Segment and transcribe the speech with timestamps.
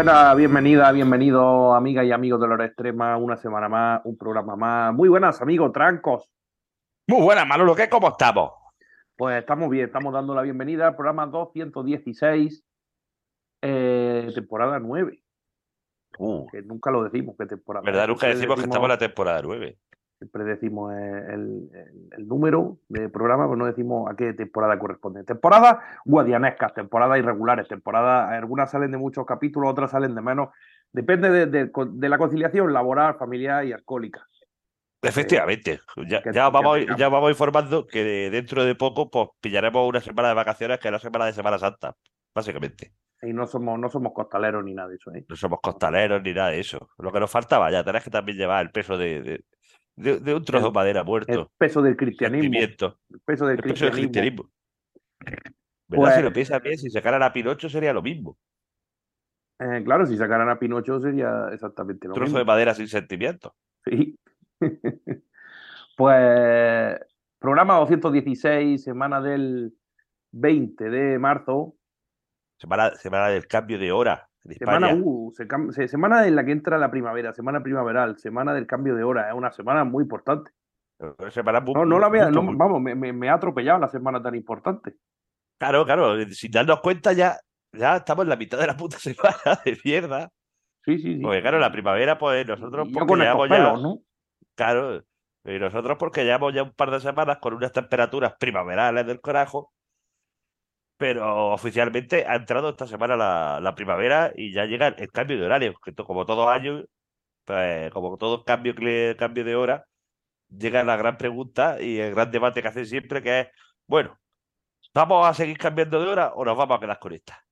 [0.00, 4.16] Muy buena, bienvenida, bienvenido, amigas y amigos de la hora extrema, una semana más, un
[4.16, 4.94] programa más.
[4.94, 6.26] Muy buenas, amigos, trancos.
[7.06, 7.86] Muy buenas, Manolo, ¿qué?
[7.90, 8.50] ¿Cómo estamos?
[9.14, 12.64] Pues estamos bien, estamos dando la bienvenida al programa 216,
[13.60, 15.22] eh, temporada 9.
[16.16, 17.84] Uh, Que nunca lo decimos, ¿qué temporada?
[17.84, 18.08] ¿Verdad?
[18.08, 19.78] Nunca Siempre decimos que estamos en la temporada 9.
[20.20, 24.78] Siempre decimos eh, el, el- el número de programa, pero no decimos a qué temporada
[24.78, 25.24] corresponde.
[25.24, 30.50] Temporada guadianescas, temporadas irregulares, temporadas, algunas salen de muchos capítulos, otras salen de menos.
[30.92, 34.26] Depende de, de- de la conciliación laboral, familiar y alcohólica.
[35.02, 35.80] Efectivamente.
[36.06, 37.00] Ya, que- ya vamos, tengamos.
[37.00, 40.88] ya vamos informando que de- dentro de poco pues, pillaremos una semana de vacaciones que
[40.88, 41.96] es la semana de Semana Santa,
[42.34, 42.92] básicamente.
[43.22, 45.24] Y no somos, no somos costaleros ni nada de eso, ¿eh?
[45.28, 46.90] No somos costaleros ni nada de eso.
[46.98, 49.44] Lo que nos faltaba ya, tenés que también llevar el peso de, de,
[50.00, 51.50] de- de un trozo El- de madera El muerto.
[51.58, 52.58] peso del cristianismo.
[52.58, 54.50] El peso del El peso del cristianismo.
[55.20, 55.44] ¿Verdad?
[55.88, 58.38] Si Pues- lo piensas bien, si sacaran a Pinocho sería lo mismo.
[59.58, 62.38] Eh, claro, si sacaran a Pinocho sería exactamente lo trozo mismo.
[62.38, 63.54] de madera sin sentimiento.
[63.84, 64.18] Sí.
[65.96, 66.98] pues
[67.38, 69.74] programa 216, semana del
[70.32, 71.74] 20 de marzo.
[72.58, 75.32] Semana, semana del cambio de hora Semana, uh,
[75.72, 79.28] se semana en la que entra la primavera, semana primaveral, semana del cambio de hora.
[79.28, 80.50] Es una semana muy importante.
[81.30, 84.22] Semana muy- No, no la mucho, no, vamos, me, me- me ha atropellado la semana
[84.22, 84.94] tan importante.
[85.58, 87.36] Claro, claro, sin darnos cuenta ya,
[87.76, 90.30] ya estamos en la mitad de la puta semana de mierda.
[90.84, 91.20] Sí, sí, sí.
[91.22, 93.98] Porque claro, la primavera, pues nosotros porque con ya, pelos, ¿no?
[94.56, 95.02] claro,
[95.44, 99.70] y nosotros porque llevamos ya un par de semanas con unas temperaturas primaverales del carajo,
[101.00, 105.46] pero oficialmente ha entrado esta semana la, la primavera y ya llega el cambio de
[105.46, 106.84] horario, que como todos años,
[107.44, 108.74] pues como todo cambio,
[109.18, 109.86] cambio de hora,
[110.48, 113.48] llega la gran pregunta y el gran debate que hacen siempre, que es,
[113.86, 114.18] bueno,
[114.94, 117.44] ¿vamos a seguir cambiando de hora o nos vamos a quedar con esta?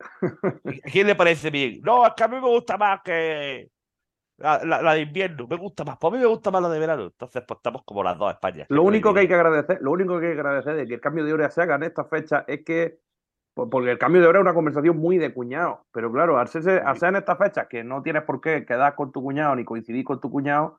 [0.64, 1.80] ¿A quién le parece bien?
[1.84, 3.68] No, es que a mí me gusta más que
[4.38, 5.98] la, la- la de invierno, me gusta más.
[6.00, 7.04] Pues a mí me gusta más la de verano.
[7.04, 8.66] Entonces, pues estamos como las dos España.
[8.68, 11.00] Lo único que hay que agradecer, lo único que hay que agradecer de que el
[11.00, 12.98] cambio de hora se haga en esta fecha es que,
[13.66, 16.82] porque el cambio de hora es una conversación muy de cuñado, pero claro, al, ser
[16.86, 20.20] en estas fechas que no tienes por qué quedar con tu cuñado ni coincidir con
[20.20, 20.78] tu cuñado,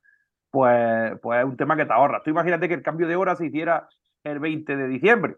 [0.51, 2.21] pues, pues es un tema que te ahorra.
[2.23, 3.87] Tú imagínate que el cambio de hora se hiciera
[4.23, 5.35] el 20 de diciembre.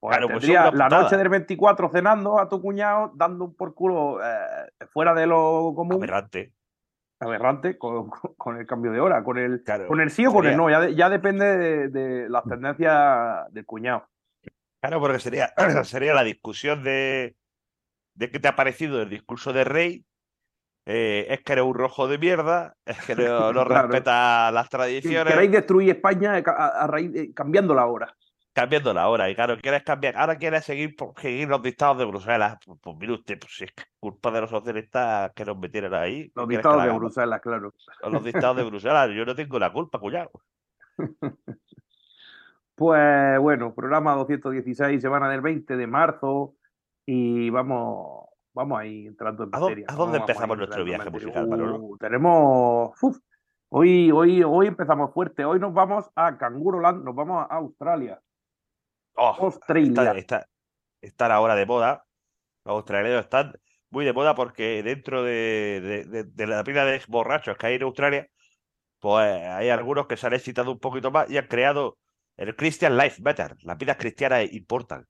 [0.00, 3.46] Pues Claro, pues tendría es una la noche del 24 cenando a tu cuñado, dando
[3.46, 6.52] un por culo eh, fuera de lo común, Aberrante.
[7.20, 10.46] aberrante, con, con- el cambio de hora, con el, Claro, con el sí o con
[10.46, 14.06] el no, ya, de- ya depende de, de las tendencias del cuñado.
[14.80, 15.52] Claro, porque sería,
[15.84, 17.34] sería la discusión de,
[18.14, 20.04] de qué te ha parecido el discurso de Rey.
[20.86, 23.88] Eh, es que eres un rojo de mierda, es que no, no Claro.
[23.88, 28.16] respeta las tradiciones, Queréis destruir España a, a raíz de- cambiando la hora.
[28.54, 29.28] cambiando la hora.
[29.28, 32.56] Y claro, quieres cambiar, ahora quieres seguir, seguir los dictados de Bruselas.
[32.64, 36.24] Pues, pues mire usted, pues si es culpa de los socialistas que nos metieron ahí.
[36.28, 36.90] ¿qué Los dictados de?
[36.92, 37.74] Bruselas, claro.
[38.10, 39.10] Los dictados de Bruselas.
[39.14, 40.30] Yo no tengo la culpa, cuñado.
[42.78, 46.54] Pues bueno, programa 216, semana del 20 de marzo.
[47.04, 49.86] Y vamos, vamos ahí entrando en ¿A materia.
[49.88, 51.48] a dónde empezamos nuestro viaje musical?
[51.60, 52.92] Uh, tenemos.
[53.02, 53.18] uf,
[53.70, 55.44] hoy, hoy, hoy empezamos fuerte.
[55.44, 58.20] Hoy nos vamos a Canguroland, nos vamos a Australia.
[59.16, 59.88] Oh, Australia.
[59.90, 60.46] está, está,
[61.00, 62.04] están ahora de moda.
[62.64, 63.54] Los australianos están
[63.90, 67.74] muy de moda porque dentro de, de- de- de la pila de borrachos que hay
[67.74, 68.28] en Australia,
[69.00, 71.96] pues hay algunos que se han excitado un poquito más y han creado
[72.38, 73.56] el Christian Life Better.
[73.62, 75.04] Las vidas cristianas importan.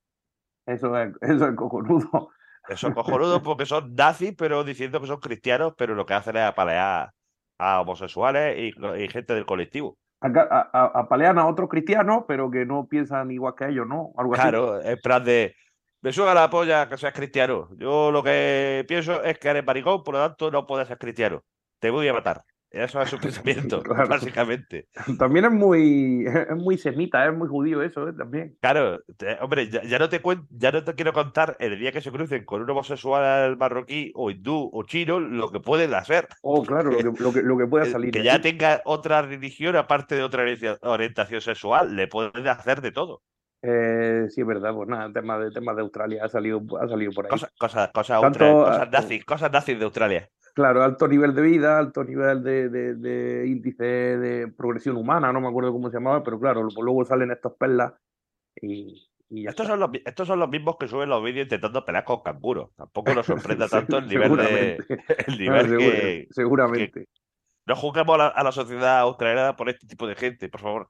[0.67, 2.31] Eso es, eso es cojonudo.
[2.69, 6.37] Eso es cojonudo porque son nazis, pero diciendo que son cristianos, pero lo que hacen
[6.37, 7.11] es apalear
[7.59, 9.97] a homosexuales y, y gente del colectivo.
[10.21, 14.13] Acá- a- a- apalean a otros cristianos, pero que no piensan igual que ellos, ¿no?
[14.17, 14.43] Algo así.
[14.43, 15.55] Claro, en plan de.
[16.01, 17.69] Me suena la polla que seas cristiano.
[17.77, 21.43] Yo lo que pienso es que eres maricón, por lo tanto no puedes ser cristiano.
[21.81, 22.43] Te voy a matar.
[22.70, 24.09] Eso es su pensamiento, Claro.
[24.09, 24.88] básicamente.
[25.19, 28.12] También es muy, es muy semita, es muy judío eso, ¿eh?
[28.12, 28.56] También.
[28.61, 31.93] Claro, te- hombre, ya, ya no te cuen- ya no te quiero contar el día
[31.93, 36.29] que se crucen con un homosexual marroquí o hindú o chino lo que pueden hacer.
[36.43, 38.11] Oh, claro, lo que, lo que, lo que pueda Eh, salir.
[38.11, 40.43] Que ya tenga otra religión aparte de otra
[40.82, 43.23] orientación- sexual, le puede hacer de todo.
[43.62, 47.11] Eh, sí, es verdad, pues nada, temas de, temas de Australia ha salido, ha salido
[47.12, 47.31] por ahí.
[47.31, 50.29] Cosas, cosas, cosas, Tanto, ultra- cosas ah, nazis, cosas nazis de Australia.
[50.59, 55.41] Claro, alto nivel de vida, alto nivel de, de- de índice de progresión humana, no
[55.41, 57.93] me acuerdo cómo se llamaba, pero claro, luego- salen estos perlas
[58.61, 59.75] y, y ya Estos está.
[59.75, 62.71] son, los, mi- estos son los mismos que suben los vídeos intentando pelear con canguros.
[62.75, 64.85] Tampoco nos sorprenda tanto el nivel de.
[65.29, 66.27] El nivel seguro- que.
[66.31, 67.09] seguramente.
[67.65, 70.89] No juzguemos a la, a la sociedad australiana por este tipo de gente, por favor.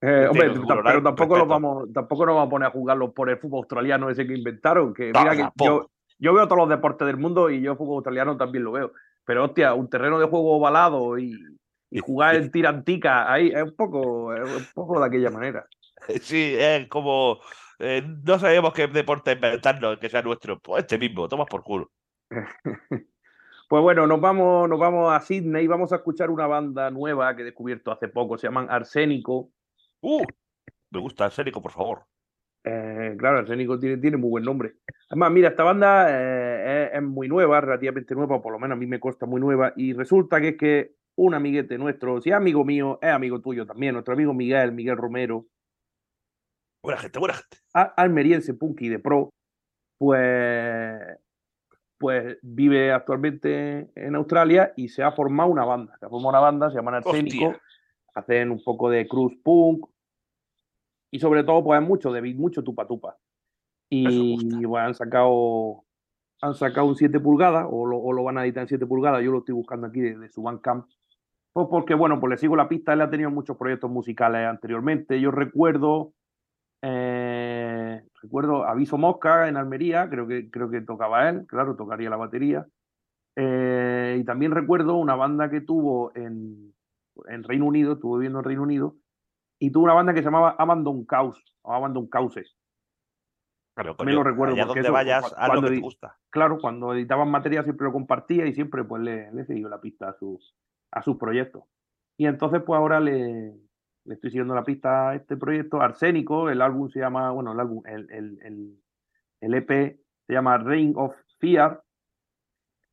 [0.00, 1.38] Eh, hombre, ta- valorar pero tampoco respeto.
[1.38, 4.34] lo vamos, tampoco nos vamos a poner a jugarlo por el fútbol australiano ese que
[4.36, 4.94] inventaron.
[4.94, 7.96] Que No, mira que yo, yo veo todos los deportes del mundo y yo fútbol
[7.96, 8.92] australiano también lo veo.
[9.24, 11.38] Pero hostia, un terreno de juego ovalado y,
[11.90, 15.66] y jugar en tirantica ahí es un poco, es un poco de aquella manera.
[16.22, 17.40] Sí, es como.
[17.80, 20.60] eh, no sabemos qué deporte inventarnos que sea nuestro.
[20.60, 21.90] Pues este mismo, tomas por culo.
[23.68, 27.42] Pues bueno, nos vamos, nos vamos a Sydney, vamos a escuchar una banda nueva que
[27.42, 29.50] he descubierto hace poco, se llaman Arsénico.
[30.00, 30.24] Uh,
[30.88, 32.06] me gusta Arsénico, por favor.
[32.64, 34.74] Eh, claro, Arsénico tiene, tiene muy buen nombre.
[35.10, 38.76] Además, mira, esta banda eh, es, es muy nueva, relativamente nueva, o por lo menos
[38.76, 42.30] a mí me consta muy nueva, y resulta que es que un amiguete nuestro, si
[42.30, 45.46] es amigo mío, es amigo tuyo también, nuestro amigo Miguel, Miguel Romero,
[46.82, 47.58] Buena gente, buena gente.
[47.72, 49.30] almeriense punky de pro,
[49.98, 51.18] pues,
[51.98, 55.96] pues vive actualmente en Australia y se ha formado una banda.
[55.98, 57.56] Se ha formado una banda, se llaman Arsénico,
[58.14, 59.86] hacen un poco de cruz punk
[61.10, 63.16] y sobre todo pues mucho de mucho tupa tupa.
[63.90, 65.84] Y bueno, han sacado
[66.40, 69.24] han sacado un 7 pulgadas o lo, o lo van a editar en 7 pulgadas,
[69.24, 70.86] yo lo estoy buscando aquí de, de su Bandcamp.
[71.52, 75.20] Pues porque bueno, pues le sigo la pista, él ha tenido muchos proyectos musicales anteriormente.
[75.20, 76.12] Yo recuerdo
[76.82, 82.16] eh, recuerdo Aviso Mosca en Almería, creo que, creo que tocaba él, claro, tocaría la
[82.16, 82.66] batería.
[83.36, 86.74] Eh, y también recuerdo una banda que tuvo en,
[87.28, 88.96] en Reino Unido, estuvo viviendo en Reino Unido,
[89.58, 92.56] y tuvo una banda que se llamaba Abandon Cause, o Abandon Causes.
[93.74, 96.16] Claro, coño, lo recuerdo allá porque donde eso, vayas, haz lo que te gusta.
[96.30, 99.80] Claro, cuando editaban material siempre lo compartía y siempre pues le, le he seguido la
[99.80, 100.56] pista a sus,
[100.90, 101.62] a sus proyectos.
[102.16, 103.54] Y entonces pues ahora le,
[104.04, 107.60] le estoy siguiendo la pista a este proyecto, Arsénico, el álbum se llama, bueno, el
[107.60, 108.82] álbum, el, el, el,
[109.40, 111.80] el EP se llama Reign of Fear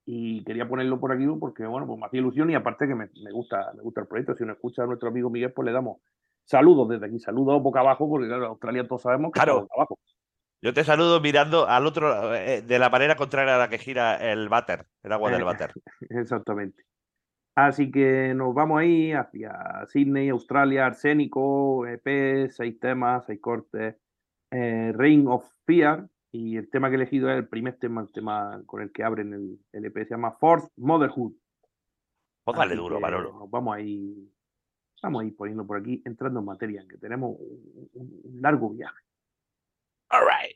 [0.05, 3.09] y quería ponerlo por aquí porque bueno, pues me hacía ilusión y aparte que me,
[3.23, 5.71] me gusta, me gusta el proyecto, si uno escucha a nuestro amigo Miguel pues le
[5.71, 5.97] damos
[6.45, 9.61] saludos desde aquí, saludos boca abajo porque claro, Australia todos sabemos que Claro.
[9.61, 9.99] boca abajo.
[10.61, 14.15] Yo te saludo mirando al otro, eh, de la manera contraria a la que gira
[14.31, 15.71] el váter, el agua del váter.
[16.09, 16.83] Exactamente.
[17.55, 23.95] Así que nos vamos ahí hacia Sydney, Australia, Arsénico, EP, seis temas, seis cortes,
[24.51, 28.11] eh, Reign of Fear, y el tema que he elegido es el primer tema, el
[28.11, 31.33] tema con el que abren el, el EP, se llama Forced Motherhood.
[32.47, 33.33] Así duro, Manolo.
[33.33, 34.29] Nos vamos ahí,
[35.01, 37.37] vamos a ir poniendo por aquí, entrando en materia, que tenemos
[37.93, 39.03] un, largo viaje.
[40.09, 40.55] All right.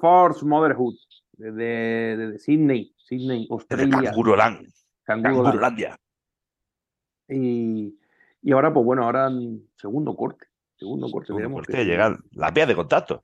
[0.00, 0.94] Forced Motherhood,
[1.32, 4.10] desde, desde Sydney, Sydney, Desde Australia.
[4.10, 4.66] Canguroland.
[5.04, 5.44] Canguroland.
[5.44, 5.96] Cangurolandia.
[7.28, 7.98] Y,
[8.42, 9.30] y ahora, pues bueno, ahora
[9.76, 10.46] segundo corte.
[10.76, 11.32] Segundo corte.
[11.32, 13.22] veremos Porque que- llegan las vías de contacto.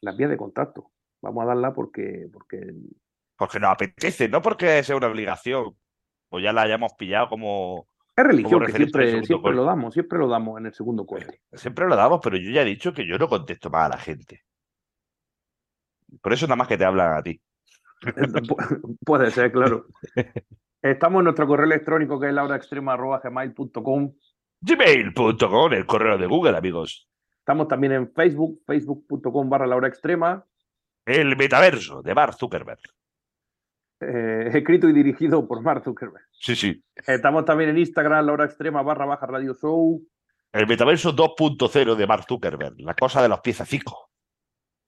[0.00, 0.90] Las vías de contacto.
[1.20, 2.72] Vamos a darla porque, porque
[3.36, 5.76] Porque nos apetece, no porque sea una obligación.
[6.30, 7.86] O ya la hayamos pillado como.
[8.16, 9.56] es religión que siempre, segundo siempre corte.
[9.56, 11.40] lo damos, siempre lo damos en el segundo corte.
[11.52, 13.98] Siempre lo damos, pero yo ya he dicho que yo no contesto más a la
[13.98, 14.42] gente.
[16.24, 17.38] Por eso nada más que te hablan a ti.
[18.00, 19.86] Pu- Puede ser, claro.
[20.82, 24.14] Estamos en nuestro correo electrónico que es lauraextrema.gmail.com.
[24.60, 27.08] Gmail.com, el correo de Google, amigos.
[27.38, 30.44] Estamos también en Facebook, facebook.com barra Laura Extrema,
[31.04, 32.80] El metaverso de Mark Zuckerberg.
[34.00, 36.24] eh, escrito y dirigido por Mark Zuckerberg.
[36.32, 36.82] Sí, sí.
[37.06, 40.02] Estamos también en Instagram, Laura Extrema barra baja Radio Show.
[40.52, 44.06] El metaverso 2.0 de Mark Zuckerberg, la cosa de los piececicos.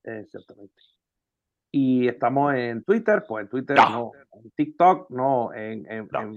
[0.05, 0.75] Exactamente.
[1.73, 3.91] Y estamos en Twitter, pues en Twitter No.
[3.91, 6.33] no, en TikTok no, en, en- No.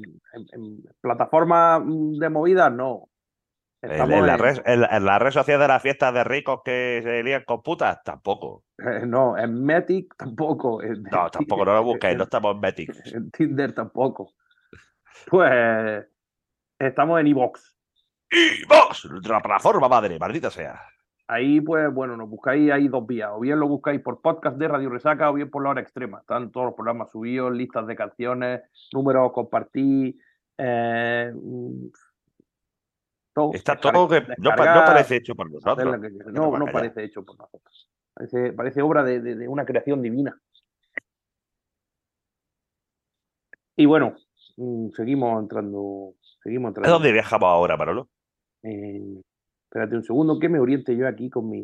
[1.01, 3.05] plataformas de movidas no.
[3.81, 6.99] En, Estamos en la red, en la- red social de las fiestas de ricos que
[7.01, 8.65] se lían con putas, tampoco.
[8.77, 10.81] eh, no, en Metic tampoco.
[10.83, 12.93] No, tampoco, no lo busquéis, no estamos en Betic.
[13.13, 14.33] en Tinder tampoco.
[15.27, 16.05] Pues
[16.77, 17.77] estamos en iVox.
[18.31, 19.05] ¡Y vos!
[19.27, 20.79] La plataforma madre, maldita sea.
[21.31, 23.29] Ahí, pues, bueno, nos buscáis, hay dos vías.
[23.31, 26.21] O bien lo buscáis por podcast de Radio Resaca o bien por la hora extrema.
[26.21, 30.19] Están todos los programas subidos, listas de canciones, números compartí.
[30.57, 31.85] Eh, mm,
[33.33, 33.51] todo.
[33.53, 36.01] Está todo que no, parece hecho por nosotros.
[36.01, 37.91] que No, a no parece hecho por nosotros.
[38.15, 40.35] Parece, parece obra de, de- de una creación divina.
[43.75, 44.15] Y bueno,
[44.57, 46.13] mm, seguimos entrando.
[46.43, 46.91] Seguimos ¿A entrando.
[46.91, 48.09] dónde viajamos ahora, Manolo?
[48.63, 49.21] Eh,
[49.69, 51.63] espérate un segundo, que me oriente yo aquí con mi.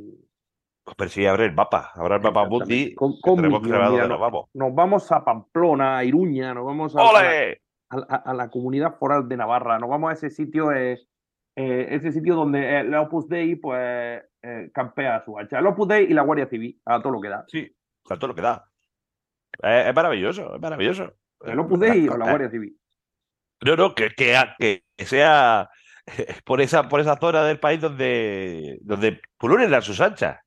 [0.84, 2.46] Pues pero si abre el mapa, habrá el mapa.
[2.48, 2.94] Mundi.
[2.94, 4.50] Con- con mi a mira, nos vamos.
[4.54, 7.62] Nos vamos a Pamplona, a Iruña, nos vamos a, a la, ¡Ole!
[7.90, 11.00] a la- a la comunidad foral de Navarra, nos vamos a ese sitio, eh,
[11.56, 15.58] eh, ese sitio donde el Opus Dei pues eh, campea a su hacha.
[15.58, 17.44] El Opus Dei y la Guardia Civil, a todo lo que da.
[17.48, 18.70] Sí, con todo lo que da.
[19.64, 21.14] Eh, es maravilloso, es maravilloso.
[21.42, 22.78] El Opus Dei o la Eh, Guardia Civil.
[23.66, 25.68] No, no, que, que, que sea
[26.46, 30.40] por esa, por esa zona del país donde, donde pululen a sus anchas.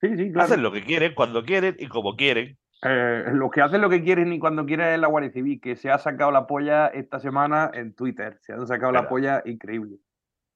[0.00, 0.46] Sí, sí, claro.
[0.46, 2.58] Hacen lo que quieren, cuando quieren y como quieren.
[2.86, 5.76] Eh, los que hacen lo que quieren y cuando quieren es la Guardia Civil, que
[5.76, 8.38] se ha sacado la polla esta semana en Twitter.
[8.42, 9.08] Se han sacado la Mira.
[9.08, 9.96] polla increíble.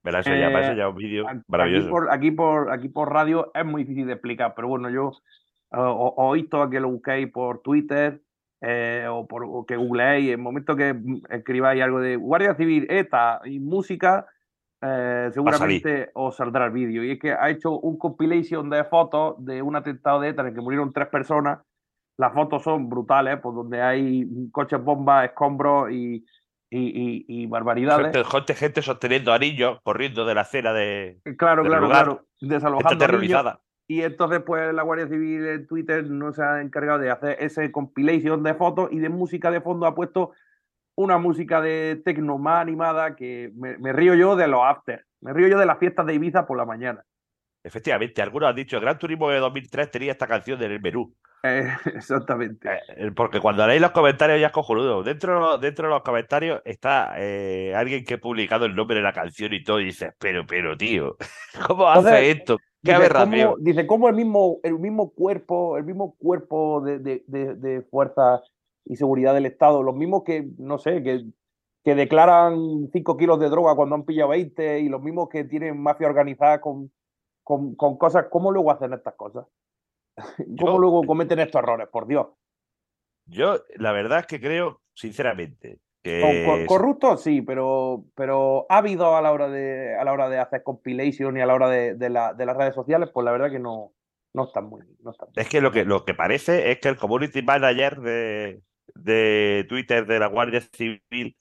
[0.05, 1.88] La enseñado, me ha Eh, enseñado un vídeo Aquí maravilloso.
[1.88, 5.12] por, aquí, por, aquí por radio es muy difícil de explicar, pero bueno, yo
[5.73, 8.21] eh, os os insto a que lo busquéis por Twitter
[8.61, 10.27] eh, o, por, o que googleéis.
[10.27, 14.27] En el momento que mm, escribáis algo de Guardia Civil, ETA y música,
[14.83, 17.03] eh, seguramente os saldrá el vídeo.
[17.05, 20.49] Y es que ha hecho un compilation de fotos de un atentado de ETA en
[20.49, 21.61] el que murieron tres personas.
[22.19, 26.25] Las fotos son brutales, pues donde hay coches bombas, escombros y,
[26.71, 28.13] y, y- y barbaridades.
[28.27, 31.21] Gente, gente, sosteniendo anillos, corriendo de la acera de.
[31.37, 32.05] Claro, del claro, lugar.
[32.05, 32.27] claro.
[32.41, 33.03] Está Desalojando niños.
[33.05, 33.61] aterrorizada.
[33.91, 37.73] Y entonces, pues la Guardia Civil en Twitter no se ha encargado de hacer ese
[37.73, 40.33] compilation de fotos y de música de fondo ha puesto
[40.99, 45.05] una música de tecno más animada que me, me río yo de los after.
[45.21, 47.05] Me río yo de las fiestas de Ibiza por la mañana.
[47.62, 51.14] Efectivamente, algunos han dicho el Gran Turismo de 2003 tenía esta canción en el menú.
[51.45, 52.69] Eh, exactamente.
[52.97, 55.05] Eh, porque cuando leéis los comentarios ya es cojonudo.
[55.05, 59.12] Dentro, dentro de los comentarios está eh, alguien que ha publicado el nombre de la
[59.12, 61.17] canción y todo, y dices, pero, pero, tío,
[61.69, 62.59] ¿cómo hace Entonces, esto?
[62.83, 63.11] ¡Qué Dice!
[63.12, 67.83] ¿cómo, dice, ¿cómo el mismo, el mismo cuerpo, el mismo cuerpo de, de, de, de
[67.83, 68.40] fuerza
[68.88, 71.25] y seguridad del Estado, los mismos que, no sé, que,
[71.85, 75.78] que declaran 5 kilos de droga cuando han pillado 20 y los mismos que tienen
[75.80, 76.90] mafia organizada con,
[77.45, 79.47] con, con cosas, ¿cómo luego hacen estas cosas?
[80.59, 81.88] ¿Cómo Yo- luego cometen estos errores?
[81.88, 82.26] Por Dios.
[83.26, 86.64] Yo, la verdad es que creo, sinceramente, que.
[86.66, 91.37] Corruptos sí, pero, pero ávidos a la hora de a la hora de hacer compilation
[91.37, 93.59] y a la hora de, de, la- de las redes sociales, pues la verdad que
[93.59, 93.92] no,
[94.33, 96.88] no están muy, no están muy Es que lo que, lo que parece es que
[96.88, 98.62] el community manager de,
[98.95, 101.37] de Twitter de la Guardia Civil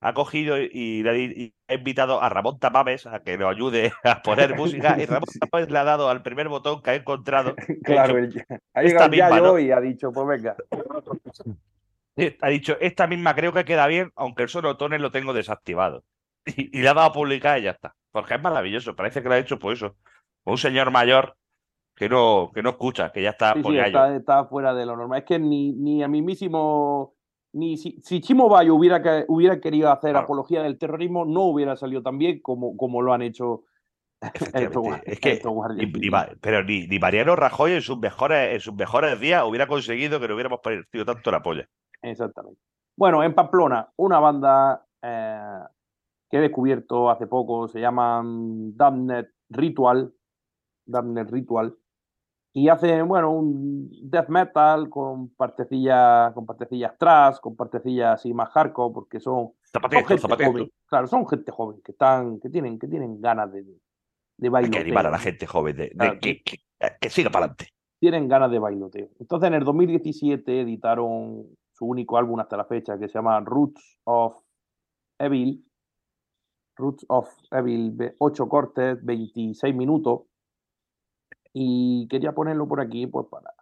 [0.00, 3.92] ha cogido y, le ha, y ha invitado a Ramón Tamames a que nos ayude
[4.04, 5.24] a poner música y Ramón.
[5.40, 7.56] Tamames le ha dado al primer botón que ha encontrado.
[7.82, 9.58] Claro, él ya- ha llegado esta ya misma, yo ¿no?
[9.58, 10.56] y ha dicho, pues venga.
[12.40, 16.04] Ha dicho, esta misma creo que queda bien, aunque el sonotone lo tengo desactivado.
[16.46, 17.94] Y, y le ha dado a publicar y ya está.
[18.10, 19.96] Porque es maravilloso, parece que lo ha hecho por eso.
[20.44, 21.36] Un señor mayor
[21.98, 23.88] que no, que no escucha, que ya está Sí, por sí, gallo.
[23.88, 25.18] está, está fuera de lo normal.
[25.20, 27.14] Es que ni, ni a mismísimo.
[27.54, 30.24] Ni si, si Chimo Bayo hubiera, que- hubiera querido hacer Claro.
[30.24, 33.62] apología del terrorismo, no hubiera salido tan bien como, como lo han hecho
[34.54, 36.10] estos Es que estos guardias Ni- ni civiles.
[36.12, 40.20] Ma- pero ni, ni Mariano Rajoy en sus mejores, en sus mejores días hubiera conseguido
[40.20, 41.66] que no hubiéramos partido tanto la polla.
[42.02, 42.60] Exactamente.
[42.96, 45.60] Bueno, en Pamplona, una banda eh,
[46.30, 50.12] que he descubierto hace poco, se llaman Damned Ritual.
[50.84, 51.74] Damned Ritual.
[52.52, 58.48] Y hacen, bueno, un death metal con partecillas, con partecillas trash, con partecillas así más
[58.50, 60.50] hardcore, porque son, son gente zapatito.
[60.50, 60.70] joven.
[60.86, 63.72] Claro, son gente joven que están, que tienen, que tienen ganas de, de
[64.46, 64.72] Hay bailoteo.
[64.72, 66.58] que animar a la gente joven de, de Claro, que, que-
[67.00, 67.68] que siga para adelante.
[68.00, 69.08] tienen ganas de bailoteo.
[69.20, 73.98] Entonces, en el 2017 editaron su único álbum hasta la fecha, que se llama Roots
[74.04, 74.36] of
[75.18, 75.64] Evil.
[76.76, 80.22] Roots of Evil, 8 cortes, 26 minutos.
[81.60, 83.52] Y quería ponerlo por aquí, pues para.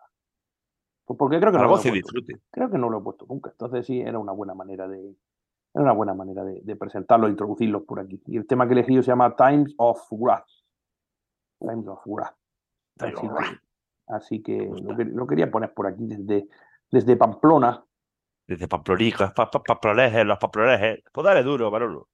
[1.06, 2.40] Pues porque creo que, no disfrute.
[2.50, 3.48] creo que no lo he puesto nunca.
[3.50, 5.16] Entonces, sí, era una buena manera de.
[5.72, 8.20] Era una buena manera de, de presentarlo, introducirlos por aquí.
[8.26, 10.44] Y el tema que he elegido se llama Times of Wrath.
[11.58, 12.34] Times of Wrath.
[12.98, 13.56] Times Así
[14.08, 16.48] así que lo, que- lo quería poner por aquí desde,
[16.90, 17.82] desde Pamplona.
[18.46, 19.48] Desde Pamplonicas, pa,
[20.24, 21.02] los Pamplonejes.
[21.12, 22.08] Pues dale duro, Manolo.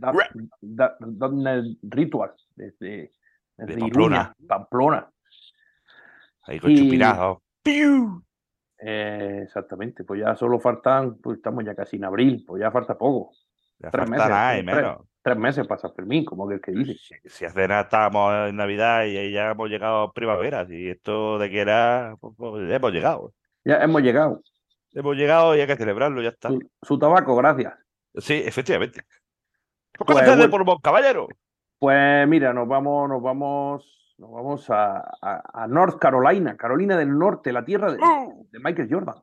[0.00, 3.12] Da- ra- Da- Darknet Ritual desde,
[3.56, 4.34] desde De Iruña, Pamplona.
[4.48, 5.10] Pamplona.
[6.44, 7.42] Ahí con Y- chupinazo.
[7.62, 8.22] ¡Piu!
[8.80, 12.96] Eh, exactamente, pues ya solo faltan, pues estamos ya casi en abril, pues ya falta
[12.96, 13.32] poco.
[13.78, 14.64] Ya Tres falta meses, nada tres.
[14.64, 14.98] menos.
[15.20, 16.94] Tres meses para San Fermín, como que el que dice.
[17.24, 20.64] Si, si hace nada estábamos en Navidad y ahí ya hemos llegado a primavera.
[20.66, 23.34] Si esto de que era, pues, pues, hemos llegado.
[23.64, 24.42] Ya hemos llegado.
[24.92, 26.48] Hemos llegado y hay que celebrarlo, ya está.
[26.48, 27.74] Su, su tabaco, gracias.
[28.16, 29.02] Sí, efectivamente.
[29.98, 30.50] ¿Por Pues, qué no bueno.
[30.50, 31.26] por vos, caballero?
[31.78, 37.16] Pues mira, nos vamos, nos vamos, nos vamos a, a- a North Carolina, Carolina del
[37.18, 39.16] Norte, la tierra de, de Michael Jordan.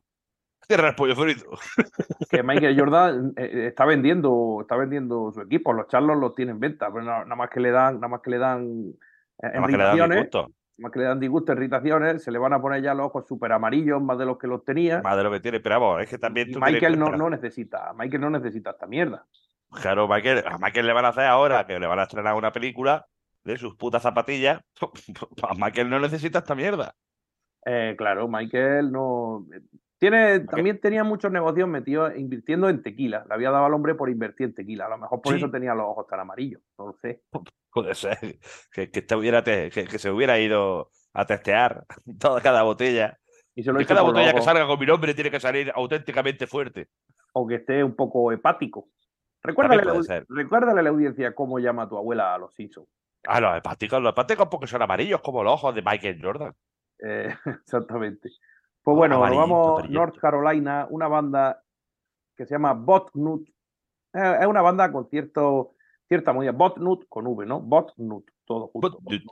[0.68, 1.46] Cierra el pollo frito.
[2.30, 5.74] Que Michael Jordan eh, eh, está vendiendo, está vendiendo su equipo.
[5.74, 8.30] Los Charlos los tienen en venta, pero nada más que le dan, nada más que
[8.32, 8.64] le dan
[9.42, 10.40] eh, Nada más que le dan irritaciones, disgusto.
[10.42, 13.28] nada más que le dan disgusto, irritaciones, se le van a poner ya los ojos
[13.28, 15.02] súper amarillos, más de los que los tenía.
[15.02, 18.22] Más de lo que tiene, pero vamos, es que también tú Michael no necesita, Michael
[18.22, 19.26] no necesita esta mierda.
[19.82, 22.52] Claro, Michael, a Michael le van a hacer ahora que le van a estrenar una
[22.52, 23.06] película
[23.44, 24.62] de sus putas zapatillas.
[25.44, 26.96] A Michael no necesita esta mierda.
[27.66, 29.46] Eh, claro, Michael no.
[29.98, 33.26] Tiene, también tenía muchos negocios metidos invirtiendo en tequila.
[33.28, 34.86] Le había dado al hombre por invertir en tequila.
[34.88, 35.38] A lo mejor por Sí.
[35.40, 36.62] eso tenía los ojos tan amarillos.
[36.78, 37.22] No lo sé.
[37.72, 38.18] Puede ser
[38.72, 41.86] que, que, te hubiera te- que, que se hubiera ido a testear
[42.20, 43.18] toda cada botella.
[43.56, 46.46] Y se lo Que cada botella que salga con mi nombre tiene que salir auténticamente
[46.46, 46.88] fuerte.
[47.34, 48.90] o que esté un poco hepático.
[49.46, 52.88] Recuérdale, a la, recuérdale a la audiencia cómo llama a tu abuela a los Simpsons.
[53.28, 56.54] Ah, los hepáticos, los hepáticos porque son amarillos como los ojos de Michael Jordan.
[57.00, 58.30] Eh, exactamente.
[58.82, 59.88] Pues bueno, nos vamos a.
[59.88, 61.62] North Carolina, una banda
[62.36, 63.48] que se llama Botnut.
[64.14, 65.76] Eh, es una banda con cierto,
[66.08, 66.52] cierta movida.
[66.52, 67.62] Botnut con V, ¿no?
[67.62, 69.00] Botnut, todo junto.
[69.02, 69.24] Botnut.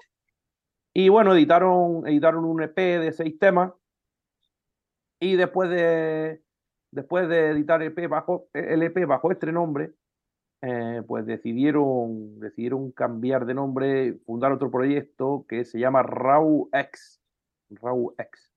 [0.93, 3.71] Y bueno, editaron, editaron un EP de seis temas.
[5.19, 6.41] Y después de,
[6.91, 9.93] después de editar el EP bajo, el EP bajo este nombre,
[10.65, 17.21] eh, pues decidieron, decidieron cambiar de nombre, fundar otro proyecto que se llama Raw X.
[17.69, 18.53] Raw X.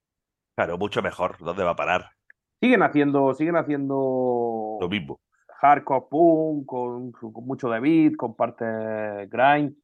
[0.54, 1.36] Claro, mucho mejor.
[1.40, 2.10] ¿Dónde va a parar?
[2.60, 5.18] Siguen haciendo, siguen haciendo Lo mismo.
[5.60, 8.64] hardcore punk, con, con mucho de beat, con parte
[9.26, 9.76] grind.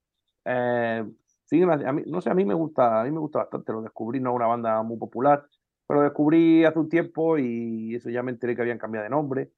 [0.44, 1.04] Eh,
[1.46, 3.72] siguen a mí, no sé, a mí me gusta, a mí me gusta bastante.
[3.72, 5.44] Lo descubrí, no es una banda muy popular,
[5.88, 9.10] pero lo descubrí hace un tiempo y eso ya me enteré que habían cambiado de
[9.10, 9.50] nombre.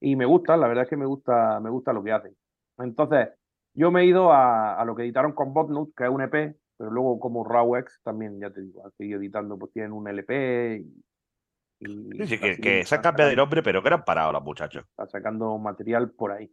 [0.00, 2.34] Y me gusta, la verdad es que me gusta, me gusta lo que hacen.
[2.78, 3.28] Entonces,
[3.74, 6.56] yo me he ido a, a lo que editaron con Botnut, que es un EP,
[6.76, 10.08] pero luego como Raw X también, ya te digo, han seguido editando, pues tienen un
[10.08, 11.02] LP y,
[11.80, 14.84] y Sí, que, se han cambiado de nombre, pero que eran parados los muchachos.
[14.90, 16.50] está sacando material por ahí.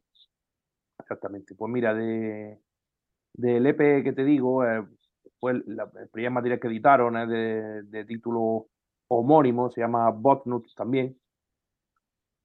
[0.99, 1.55] Exactamente.
[1.55, 2.59] Pues mira, de
[3.33, 4.83] del EP que te digo, eh,
[5.39, 8.67] fue la- el primer material que editaron, es de, de título
[9.09, 11.15] homónimo, se llama Botnut también.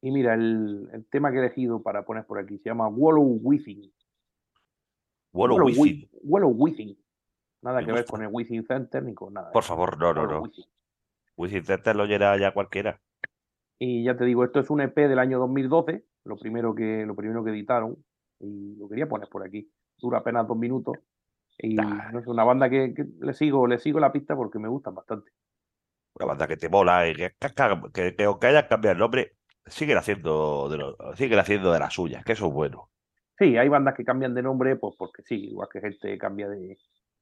[0.03, 3.39] Y mira, el, el tema que he elegido para poner por aquí se llama Wallow
[3.43, 3.93] Within.
[5.33, 5.83] Wallow Wallow Within.
[5.83, 6.99] Wi- Wallow Within.
[7.63, 9.53] Nada Me que ver con el Within Center ni con nada.
[9.53, 9.67] Por eh.
[9.67, 10.43] favor, no, no, Wallow no.
[10.43, 10.65] Within.
[11.37, 13.01] Within Center lo llena ya cualquiera.
[13.79, 17.15] Y ya te digo, esto es un EP del año 2012, lo primero que, lo
[17.17, 17.97] primero que editaron,
[18.41, 19.71] y lo quería poner por aquí.
[19.99, 20.97] Dura apenas dos minutos.
[21.59, 24.69] Y no es una banda que, que le sigo, le sigo la pista porque me
[24.69, 25.31] gustan bastante.
[26.17, 29.33] Una banda que te mola y que, que, que- que aunque hayan cambiado el nombre,
[29.67, 32.89] siguen haciendo de, lo- siguen haciendo de las suyas, que eso es bueno.
[33.39, 36.77] Sí, hay bandas que cambian de nombre, pues porque sí, igual que gente cambia de,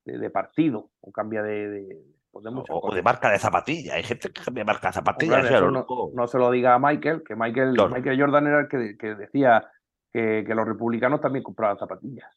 [0.04, 3.94] de, de partido, o cambia de, de, pues, O, de marca de zapatilla.
[3.94, 5.34] Hay gente que cambia de marca de zapatillas.
[5.36, 7.90] Hombre, sí, a eso lo no, no se lo diga a Michael, que Michael, Claro.
[7.90, 9.70] Michael Jordan era el que, que decía
[10.12, 12.28] que, que los republicanos también compraban zapatillas.